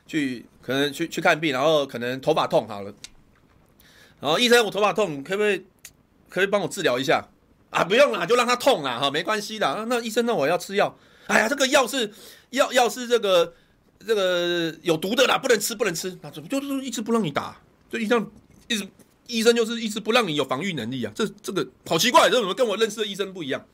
[0.07, 2.93] 去可能去去看病，然后可能头发痛好了，
[4.21, 5.65] 然后医生，我头发痛，可不可以
[6.29, 7.27] 可以帮我治疗一下
[7.71, 7.83] 啊？
[7.83, 9.85] 不用啦，就让他痛啦，哈，没关系的。
[9.89, 10.97] 那医生，那我要吃药。
[11.31, 12.11] 哎呀，这个药是
[12.51, 13.53] 药药是这个
[14.05, 16.17] 这个有毒的啦，不能吃，不能吃。
[16.21, 17.59] 那怎么就是一直不让你打？
[17.91, 18.29] 就医生
[18.67, 18.87] 一直。
[19.27, 23.65] 医生就是一直不让你有防御能力啊，这这个好奇怪，这怎么跟我认识的医生不一样？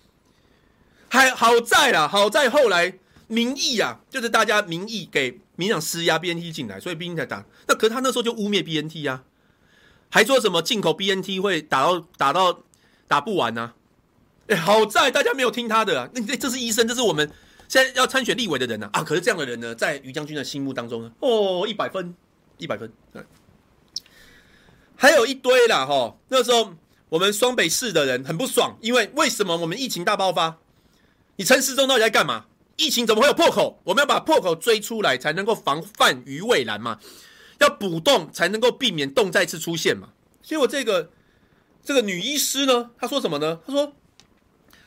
[1.10, 2.94] 还好在啦，好在后来
[3.26, 7.44] 民意啊，就是大家民意给民党施压 BNT 进来，所以 BNT 才打。
[7.68, 9.24] 那可是他那时候就污蔑 BNT 啊，
[10.10, 12.60] 还说什么进口 BNT 会打到打到
[13.08, 13.74] 打不完呢、
[14.50, 16.08] 哎，好在大家没有听他的啊。
[16.14, 17.32] 那这是医生，这是我们
[17.68, 18.90] 现在要参选立委的人啊。
[18.94, 22.16] 啊，可是这样的人呢，在于将军的心目当中呢，哦，一百分，
[22.58, 22.92] 一百分。
[23.12, 23.22] 对
[24.96, 26.18] 还有一堆啦，哈！
[26.30, 26.74] 那时候
[27.10, 30.58] 我们双北市的人很不爽，因为为什么我们疫情大爆发？
[31.36, 32.46] 你陈时中到底在干嘛？
[32.78, 33.80] 疫情怎么会有破口？
[33.84, 37.00] 我们要把破口追出来，才能够防范于未然嘛。
[37.60, 40.10] 要补洞，才能够避免洞再次出现嘛。
[40.42, 41.12] 所以我这个
[41.84, 43.60] 这个女医师呢，她说什么呢？
[43.68, 43.94] 她说，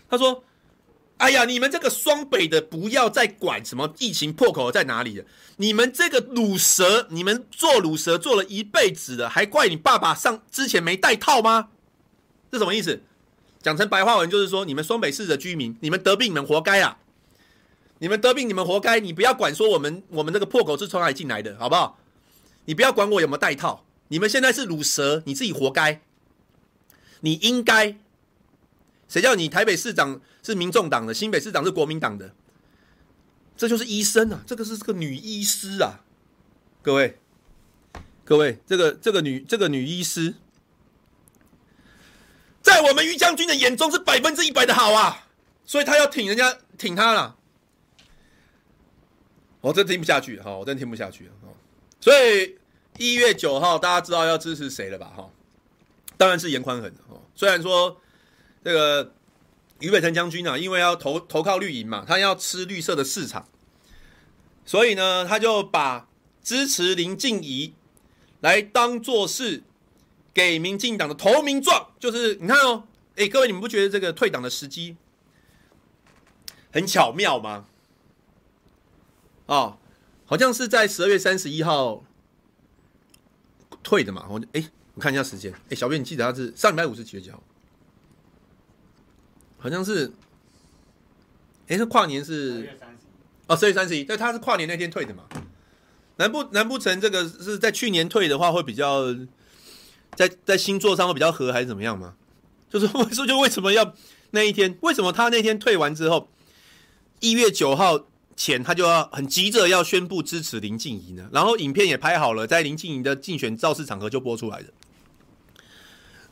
[0.09, 0.45] 她说。
[1.21, 5.25] 哎呀，你们这个双北的不要再管什么疫情破口在哪里了。
[5.57, 11.69] 你们这个卤蛇，你们做卤蛇做了一辈子了，还怪你爸爸上之前没戴套吗？
[12.51, 13.03] 这什么意思？
[13.63, 16.97] 讲成白话文就是说，你们双北市的居民，你们得病你们活该啊！
[17.99, 21.99] 你们得病你们活该，你不要管说我们我们这个破口是从哪里进来的，好不好？
[22.65, 26.01] 你不要管我有没有戴套，你们现在是卤蛇，你自己活该，
[27.21, 27.99] 你应该。
[29.11, 32.33] 谁叫你台北市长是民众党的，新北市长是国民党的？
[33.57, 36.05] 这就是医生啊，这个是这个女医师啊，
[36.81, 37.19] 各位，
[38.25, 40.37] 各位，这个这个女这个女医师，
[42.63, 45.27] 在我们于将军的眼中是百分之一百的好啊，
[45.65, 47.37] 所以他要挺人家挺他了。
[49.61, 51.33] 我真听不下去哈，我真听不下去了。
[52.01, 52.57] 所以
[52.97, 55.13] 一月九号大家知道要支持谁了吧？
[55.17, 55.29] 哈，
[56.17, 57.21] 当然是严宽恒哦。
[57.35, 58.01] 虽然说。
[58.63, 59.13] 这个
[59.79, 63.49] 俞北辰将军啊，因为要投投靠绿营嘛，他要吃绿色的市场，
[64.65, 66.09] 所以呢，他就把
[66.43, 67.73] 支持林静怡
[68.41, 69.63] 来当做是
[70.35, 71.89] 给民进党的投名状。
[71.99, 72.85] 就是你看哦，
[73.17, 74.97] 哎，各位你们不觉得这个退党的时机
[76.73, 77.67] 很巧妙吗？
[79.47, 79.79] 哦，
[80.27, 82.05] 好像是在十二月三十一号
[83.83, 84.27] 退的嘛。
[84.29, 84.63] 我哎，
[84.95, 85.53] 我看一下时间。
[85.71, 87.43] 哎，小编，你记得他是上礼拜五是几月几号？
[89.61, 90.07] 好像是，
[91.69, 92.77] 哎、欸，是跨年是
[93.47, 95.25] 哦，十月三十一，但他是跨年那天退的嘛？
[96.17, 99.15] 难不难不成这个是在去年退的话，会比较
[100.15, 102.15] 在在星座上会比较合，还是怎么样吗？
[102.69, 103.95] 就是为说就为什么要
[104.31, 104.79] 那一天？
[104.83, 106.29] 为什么他那天退完之后，
[107.21, 108.07] 一月九号
[108.37, 111.29] 前他就要很急着要宣布支持林静怡呢？
[111.33, 114.73] 然后影片也拍好了，在林静怡的竞选造势场合就播出来的，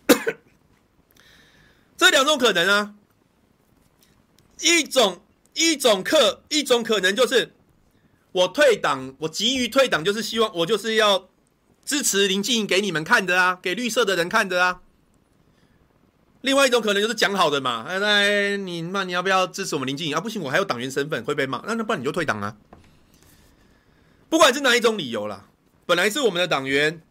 [1.97, 2.95] 这两种可能啊。
[4.61, 5.23] 一种
[5.55, 7.53] 一种课一种可能就是
[8.33, 11.29] 我退党，我急于退党，就是希望我就是要
[11.85, 14.81] 支持林静仪给你们看的啊，给绿色的人看的啊。
[16.43, 20.21] 另外一种可能就是讲好的嘛，哎，你那你要不要支持我们林静仪啊？
[20.21, 22.57] 不行，我还有党员身份会被骂，那那不然你就退党啊。
[24.29, 25.49] 不管是哪一种理由啦，
[25.87, 27.03] 本来是我们的党员，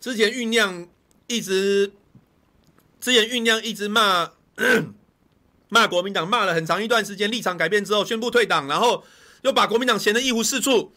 [0.00, 0.88] 之前酝酿
[1.26, 1.92] 一直，
[3.00, 4.30] 之前酝酿一直骂。
[5.70, 9.04] 骂国民党骂了很长一段时间，立场改变之后宣布退党，然后
[9.42, 10.92] 又把国民党嫌得一无是处，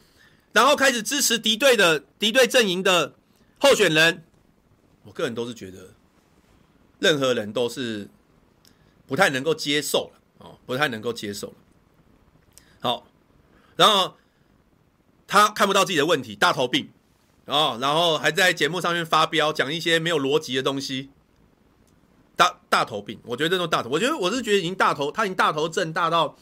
[0.51, 3.13] 然后开始支持敌对的敌对阵营的
[3.59, 4.25] 候选人。
[5.03, 5.93] 我个人都是觉得，
[6.99, 8.09] 任何人都是
[9.05, 11.53] 不太能够接受了哦，不太能够接受了。
[12.79, 13.07] 好，
[13.75, 14.15] 然后
[15.27, 16.89] 他看不到自己的问题，大头病
[17.45, 21.09] 哦，然后还在节目上面发飙，讲一些没有逻辑的东西。
[22.35, 26.35] 大大头病，我觉得这种大头，我觉得我是觉得已经大头，他已经大头症大到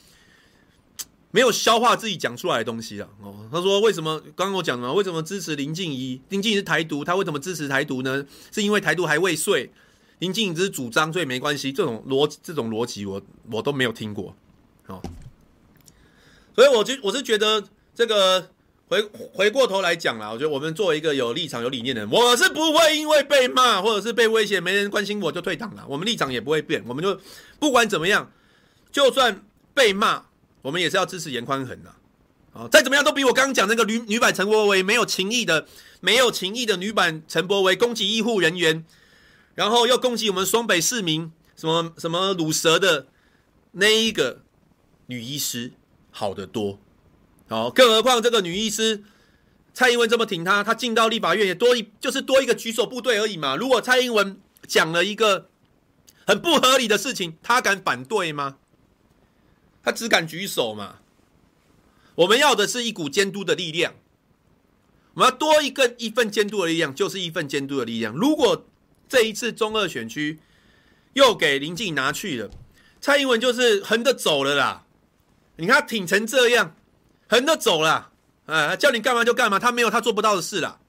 [1.31, 3.09] 没有消化自己讲出来的东西了。
[3.21, 4.93] 哦，他说为什么刚刚我讲了？
[4.93, 6.21] 为什么支持林静怡？
[6.29, 8.25] 林静怡是台独，他为什么支持台独呢？
[8.51, 9.69] 是因为台独还未遂，
[10.19, 11.71] 林静怡只是主张，所以没关系。
[11.71, 13.21] 这种逻这种逻辑，我
[13.51, 14.35] 我都没有听过。
[14.87, 15.01] 哦，
[16.55, 17.63] 所以我就我是觉得
[17.93, 18.49] 这个。
[18.91, 19.01] 回
[19.33, 25.85] 回过头来讲啦，我觉得我们作为一个有立场、有理念的人，我是不会因为被骂或者是被威胁、没人关心我就退党了。
[25.87, 27.17] 我们立场也不会变，我们就
[27.57, 28.29] 不管怎么样，
[28.91, 30.25] 就算被骂，
[30.61, 31.95] 我们也是要支持严宽恒的。
[32.51, 35.65] 啊，再怎么样都比我刚刚讲那个女女版陈柏惟没有情义的、
[36.01, 38.83] 没有情义的女版陈柏惟攻击医护人员，
[39.55, 43.07] 然后又攻击我们双北市民什么什么鲁蛇的
[43.71, 44.41] 那一个
[45.05, 45.71] 女医师
[46.09, 46.77] 好得多。
[47.52, 49.04] 哦，更何况这个女医师
[49.74, 53.58] 蔡英文这么挺她，她进到立法院也多一，就是多一个举手部队而已嘛。
[53.58, 55.49] 如果蔡英文讲了一个
[56.26, 58.56] 很不合理的事情，她敢反对吗？
[59.84, 60.99] 她只敢举手嘛。
[62.16, 63.95] 我们要的是一股监督的力量，
[65.16, 68.14] 我们要多一个一份监督的力量，就是一份监督的力量。
[68.14, 68.66] 如果
[69.10, 70.39] 这一次中二选区
[71.14, 72.49] 又给林静拿去了，
[73.02, 74.86] 蔡英文就是横着走了啦。
[75.58, 76.78] 你看他挺成这样。
[77.32, 78.11] 横着走了，
[78.45, 80.82] 哎，叫你干嘛就干嘛，他没有他做不到的事了。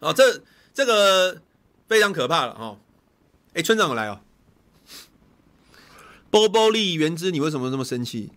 [0.00, 0.42] 哦，这
[0.74, 1.40] 这个
[1.88, 2.78] 非常可怕了哦。
[3.54, 4.20] 哎，村长有来哦。
[6.28, 8.30] 波波利原之，你为什么这么生气？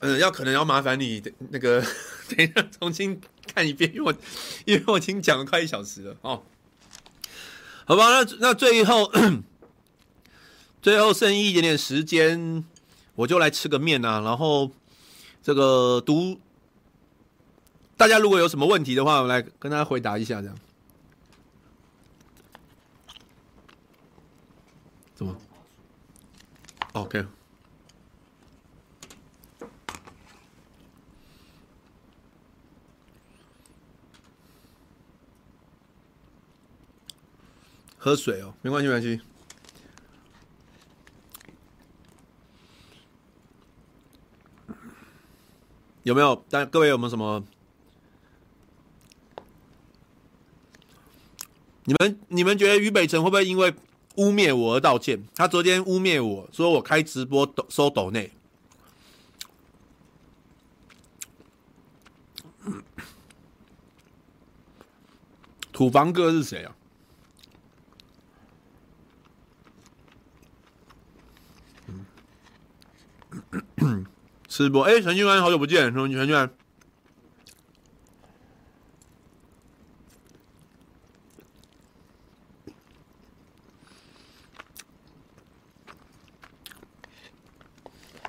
[0.00, 1.80] 嗯，要可能要麻烦你那个
[2.28, 4.14] 等一下重新看一遍，因为我
[4.66, 6.42] 因为我已经讲了快一小时了哦。
[7.86, 9.10] 好吧，那那最后
[10.82, 12.62] 最后剩一点点时间，
[13.14, 14.72] 我就来吃个面啊，然后。
[15.42, 16.38] 这个读，
[17.96, 20.56] 大家如果有什么问题的话，我来跟大家回答一下，这样。
[25.14, 25.36] 怎么
[26.92, 27.24] ？OK。
[38.02, 39.20] 喝水哦，没关系，没关系。
[46.02, 46.44] 有没有？
[46.48, 47.44] 但各位有没有什么？
[51.84, 53.74] 你们你们觉得于北辰会不会因为
[54.16, 55.24] 污蔑我而道歉。
[55.34, 58.30] 他昨天污蔑我说我开直播抖收抖内。
[65.72, 66.76] 土房哥是谁啊？
[74.50, 76.52] 吃播哎，陈俊安好久不见，陈俊安。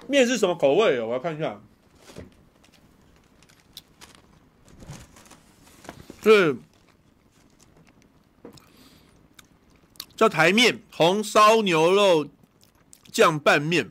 [0.07, 1.01] 面是什么口味？
[1.01, 1.59] 我要看一下。
[6.21, 6.55] 是
[10.15, 12.29] 叫台面红烧牛肉
[13.11, 13.89] 酱拌面。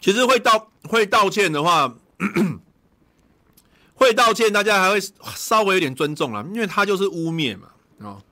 [0.00, 1.92] 其实会道会道歉的话，
[3.94, 4.98] 会道歉，大家还会
[5.34, 7.68] 稍微有点尊重啦，因为他就是污蔑嘛，
[7.98, 8.22] 哦，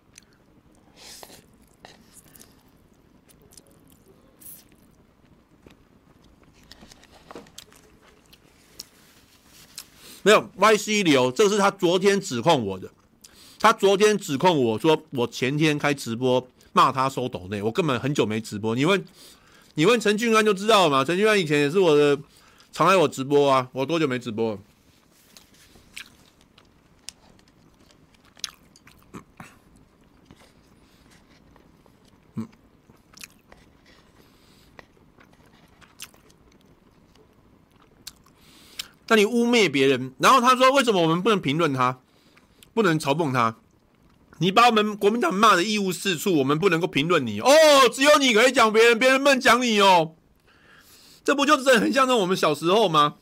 [10.23, 12.89] 没有 YC 流，这是他昨天指控我的，
[13.59, 19.05] 他昨天指控我说我前天开直播骂他收抖内，我根本很久没直播，你问。
[19.79, 21.05] 你问陈俊安就知道了嘛？
[21.05, 22.19] 陈俊安以前也是我的，
[22.73, 23.69] 常来我直播啊。
[23.73, 24.59] 我多久没直播了？
[39.09, 42.01] 那你污蔑别人，然后他说为什么我们不能评论他，
[42.73, 43.55] 不能嘲讽他？
[44.39, 47.51] 你把我们国民党骂的一无是处，我们不能够评论你哦。
[47.93, 50.15] 只有你可以讲别人，别人不能讲你哦。
[51.25, 53.15] 这不就是很像那我们小时候吗？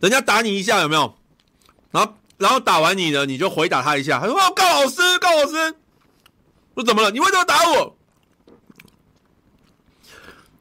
[0.00, 1.16] 人家打你一下有没有？
[1.90, 4.18] 然后然后打完你了，你就回打他一下。
[4.20, 5.74] 他说：“哦，告老师，告老师。”
[6.74, 7.10] 我说：“怎么了？
[7.10, 7.96] 你为什么打我？”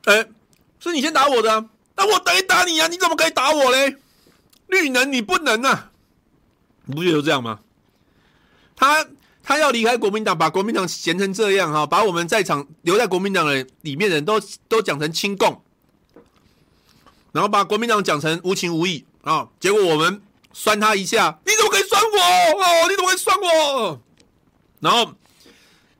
[0.05, 0.27] 哎，
[0.79, 1.65] 是你先打我的，
[1.95, 2.87] 那我等于打你啊！
[2.87, 3.97] 你怎么可以打我嘞？
[4.67, 5.91] 绿能你不能啊？
[6.85, 7.59] 你不觉得这样吗？
[8.81, 9.07] 他
[9.43, 15.61] 他要离开国民党，把国民党嫌成这样哈，把我们在场留在国民党的里面的人都都讲成亲共，
[17.31, 20.19] 然后把国民党讲成无情无义啊，结果我们
[20.51, 22.17] 酸他一下，你怎么可以酸我
[22.59, 22.89] 哦？
[22.89, 24.01] 你怎么可以酸我？
[24.79, 25.13] 然后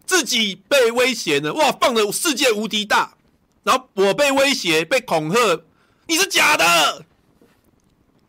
[0.08, 1.54] 自己被威胁呢？
[1.54, 3.14] 哇，放的世界无敌大，
[3.62, 5.62] 然后我被威胁被恐吓，
[6.08, 7.06] 你是假的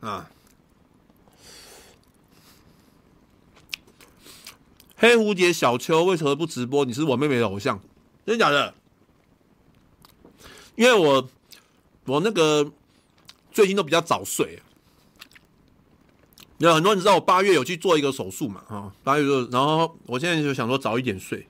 [0.00, 0.28] 啊。
[5.02, 6.84] 黑蝴蝶小秋为什么不直播？
[6.84, 7.82] 你是我妹妹的偶像，
[8.24, 8.72] 真的假的？
[10.76, 11.28] 因为我
[12.04, 12.70] 我那个
[13.50, 14.62] 最近都比较早睡，
[16.58, 21.48] 有很多人知道我八月有去做一个手术嘛，哈，八月就然后我现在就想说早一点睡。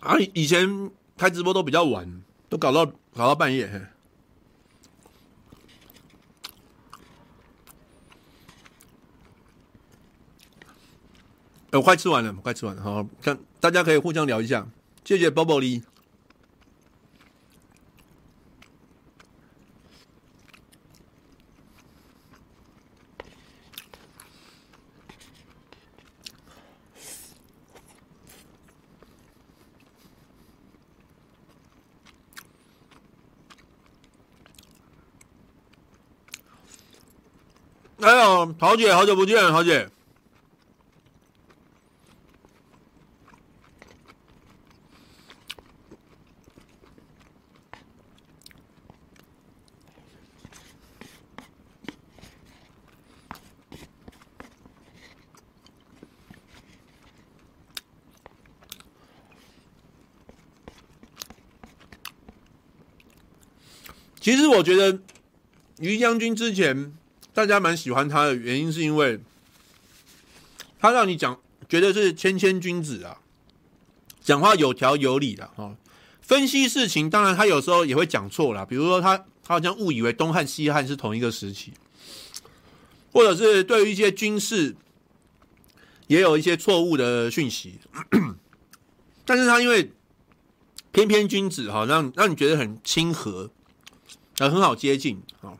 [0.00, 3.70] 啊，以前开直播都比较晚，都搞到搞到半夜。
[11.72, 14.66] 我、快吃完了，快吃完了，好，看大家可以互相聊一下，
[15.04, 15.82] 谢谢 Bobo 哩。
[38.00, 39.88] 哎呦，桃姐，好久不见，桃姐。
[64.30, 64.96] 其实我觉得
[65.80, 66.96] 于将军之前
[67.34, 69.18] 大家蛮喜欢他的原因，是因为
[70.78, 71.36] 他让你讲
[71.68, 73.18] 觉得是谦谦君子啊，
[74.20, 75.74] 讲话有条有理的啊。
[76.20, 81.72] 分析事情，当然他有时候也会讲错啦，比如说他他好像误以为东汉西汉是同一个时期，
[83.10, 84.76] 或者是对于一些军事
[86.06, 87.80] 也有一些错误的讯息，
[89.24, 89.90] 但是他因为
[90.92, 93.50] 翩翩君子哈，让让你觉得很亲和，
[94.40, 95.52] 呃，很好接近啊。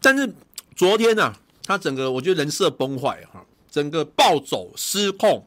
[0.00, 0.34] 但是
[0.74, 5.46] 昨天呢、啊，他整个我觉得人设崩坏哈，整个暴走失控，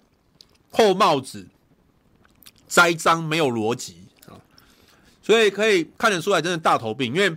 [0.69, 1.47] 扣帽子，
[2.67, 3.97] 栽赃没有逻辑
[4.27, 4.37] 啊，
[5.23, 7.35] 所以可以看得出来，真的大头病，因为。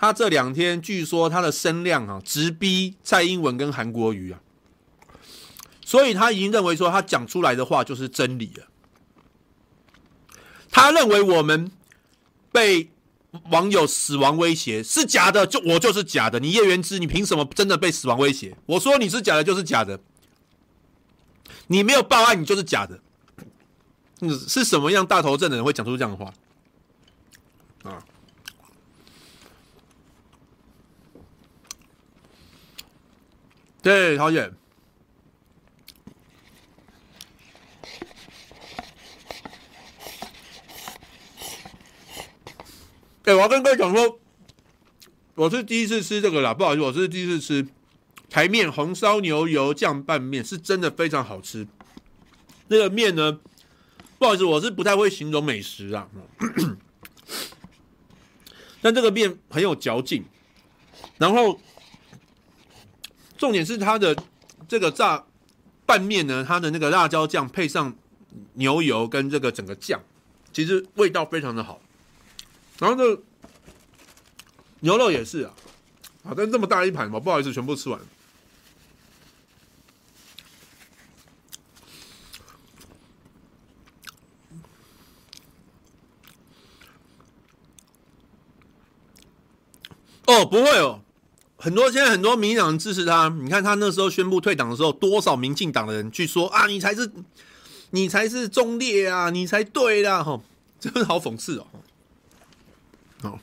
[0.00, 4.40] 他这两天据说他的声量啊，直逼蔡英文跟韩国瑜啊，
[5.84, 8.68] 所以他已经认为说他讲出来的话就是真理了。
[10.70, 11.72] 他认为我们
[12.58, 12.90] 被
[13.50, 16.40] 网友死亡威胁是假的，就我就是假的。
[16.40, 18.56] 你叶元之，你凭什么真的被死亡威胁？
[18.66, 20.00] 我说你是假的，就是假的。
[21.68, 22.98] 你没有报案，你就是假的。
[24.18, 26.34] 你，是什么样大头症的人会讲出这样的话？
[27.84, 28.02] 啊？
[33.80, 34.50] 对，陶姐。
[43.28, 44.18] 哎，我要跟各位讲说，
[45.34, 47.68] 我是第一次吃这个啦，不好意思，我是第一次吃
[48.30, 51.68] 台面红烧牛油酱拌面，是真的非常好吃。
[52.68, 53.38] 那个面呢，
[54.18, 56.08] 不好意思，我是不太会形容美食啊，
[58.80, 60.24] 但这个面很有嚼劲，
[61.18, 61.60] 然后。
[63.36, 64.16] 重点是它的
[64.66, 65.24] 这个炸
[65.86, 67.94] 拌面呢，它的那个辣椒酱配上
[68.54, 70.02] 牛油跟这个整个酱，
[70.52, 71.80] 其实味道非常的好。
[72.78, 73.22] 然后这
[74.80, 75.52] 牛肉也是啊，
[76.22, 78.00] 啊，但这么大一盘，我不好意思全部吃完。
[90.26, 91.00] 哦，不会哦。
[91.56, 97.10] 很多现在很多民进党人支持他，你看他那时候宣布退党的时候，多少民进党的人去说啊，你才是
[97.90, 100.44] 你才是忠烈啊，你才对啦，吼，
[100.78, 101.66] 真的好讽刺哦。
[103.22, 103.38] 好，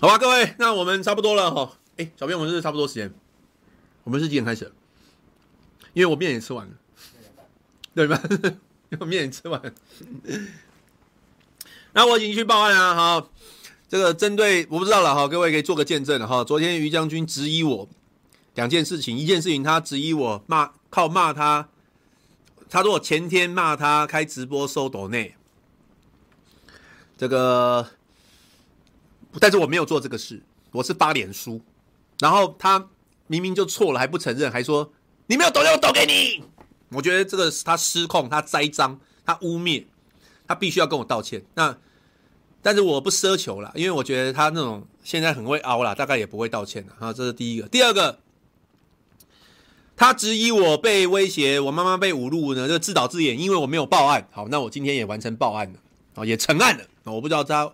[0.00, 1.76] 好吧，各位，那我们差不多了哈。
[1.96, 3.12] 哎，小编，我们是差不多时间？
[4.04, 4.72] 我们是几点开始？
[5.92, 6.72] 因为我面也吃完了，
[7.94, 8.20] 对吧？
[8.30, 8.38] 因
[8.96, 9.72] 为我面也吃完了，
[11.92, 13.28] 那我已经去报案了，哈。
[13.88, 16.44] 这个针对我不知道了哈，各位可以做个见证哈。
[16.44, 17.88] 昨天于将军质疑我
[18.54, 21.68] 两件事情，一件事情他质疑我骂靠骂他，
[22.68, 25.34] 他说我前天骂他开直播收抖内，
[27.20, 27.86] 这个，
[29.38, 30.40] 但是我没有做这个事，
[30.72, 31.60] 我是发脸书，
[32.18, 32.88] 然后他
[33.26, 34.90] 明明就错了还不承认，还说
[35.26, 36.42] 你没有抖内我抖给你，
[36.88, 39.84] 我觉得这个是他失控，他栽赃，他污蔑，
[40.48, 41.44] 他必须要跟我道歉。
[41.54, 41.76] 那。
[42.62, 46.92] 但是我不奢求了，因为我觉得他那种现在很会凹了，大概也不会道歉了。
[46.98, 47.66] 啊，这是第一个。
[47.68, 48.18] 第二个，
[49.96, 54.28] 他质疑我被威胁，我妈妈被侮辱呢，就自导自演，因为我没有报案。
[54.30, 55.78] 好，那我今天也完成报案了，
[56.16, 56.84] 啊，也成案了。
[57.04, 57.72] 我不知道他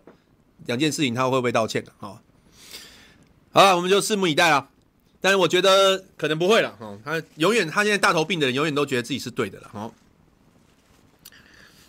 [0.66, 1.92] 两件事情他会不会道歉的。
[1.98, 2.20] 好，
[3.52, 4.68] 好了，我们就拭目以待了。
[5.20, 6.76] 但是我觉得可能不会了。
[6.78, 9.68] 哈，他永远，他现在大头病的人永远都觉得自己是对的了。
[9.72, 9.90] 哈。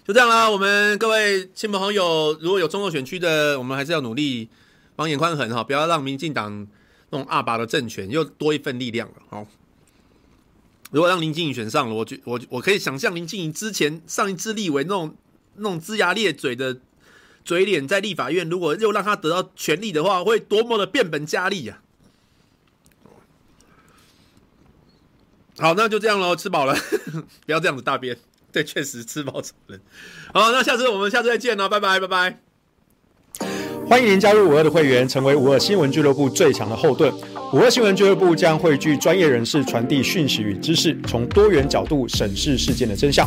[0.07, 4.47] 就这样啦，我们各位亲朋好友，如果有中二选区的，我们还是要努力
[4.95, 6.65] 帮眼宽恒哈，不要让民进党
[7.09, 9.15] 那种二八的政权又多一份力量了。
[9.29, 9.45] 好，
[10.91, 15.13] 如果让林静怡选上了，我觉我我可以想象林静怡之前上一次立委那种
[15.55, 16.77] 那种龇牙咧嘴的
[17.47, 21.79] 嘴脸，在立法院如果又让他得到权力的话，会多么的变本加厉呀！
[25.57, 26.75] 好，那就这样喽，吃饱了，
[27.47, 28.17] 不要这样子大便。
[28.51, 29.79] 对，确实吃饱撑人。
[30.33, 32.41] 好，那下次我们下次再见了，拜拜，拜拜。
[33.87, 37.13] 欢迎您加入五二的会员，成为五二新闻俱乐部最强的后盾。
[37.53, 43.25] 五二新闻俱乐部将汇聚专业人士，传递讯息与知识，从多元角度审视事件的真相。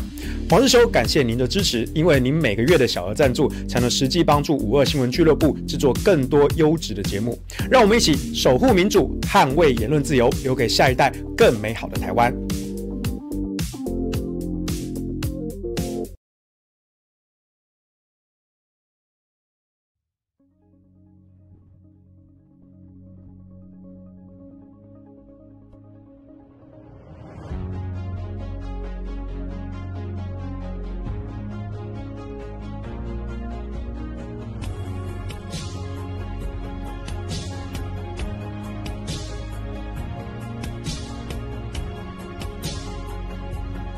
[0.50, 7.38] 黄日修，感谢您的支持，因为您每个月的小额赞助，才能实际帮助五二新闻俱乐部制作更多优质的节目。
[7.70, 12.30] 让我们一起守护民主，捍卫言论自由，留给下一代更美好的台湾。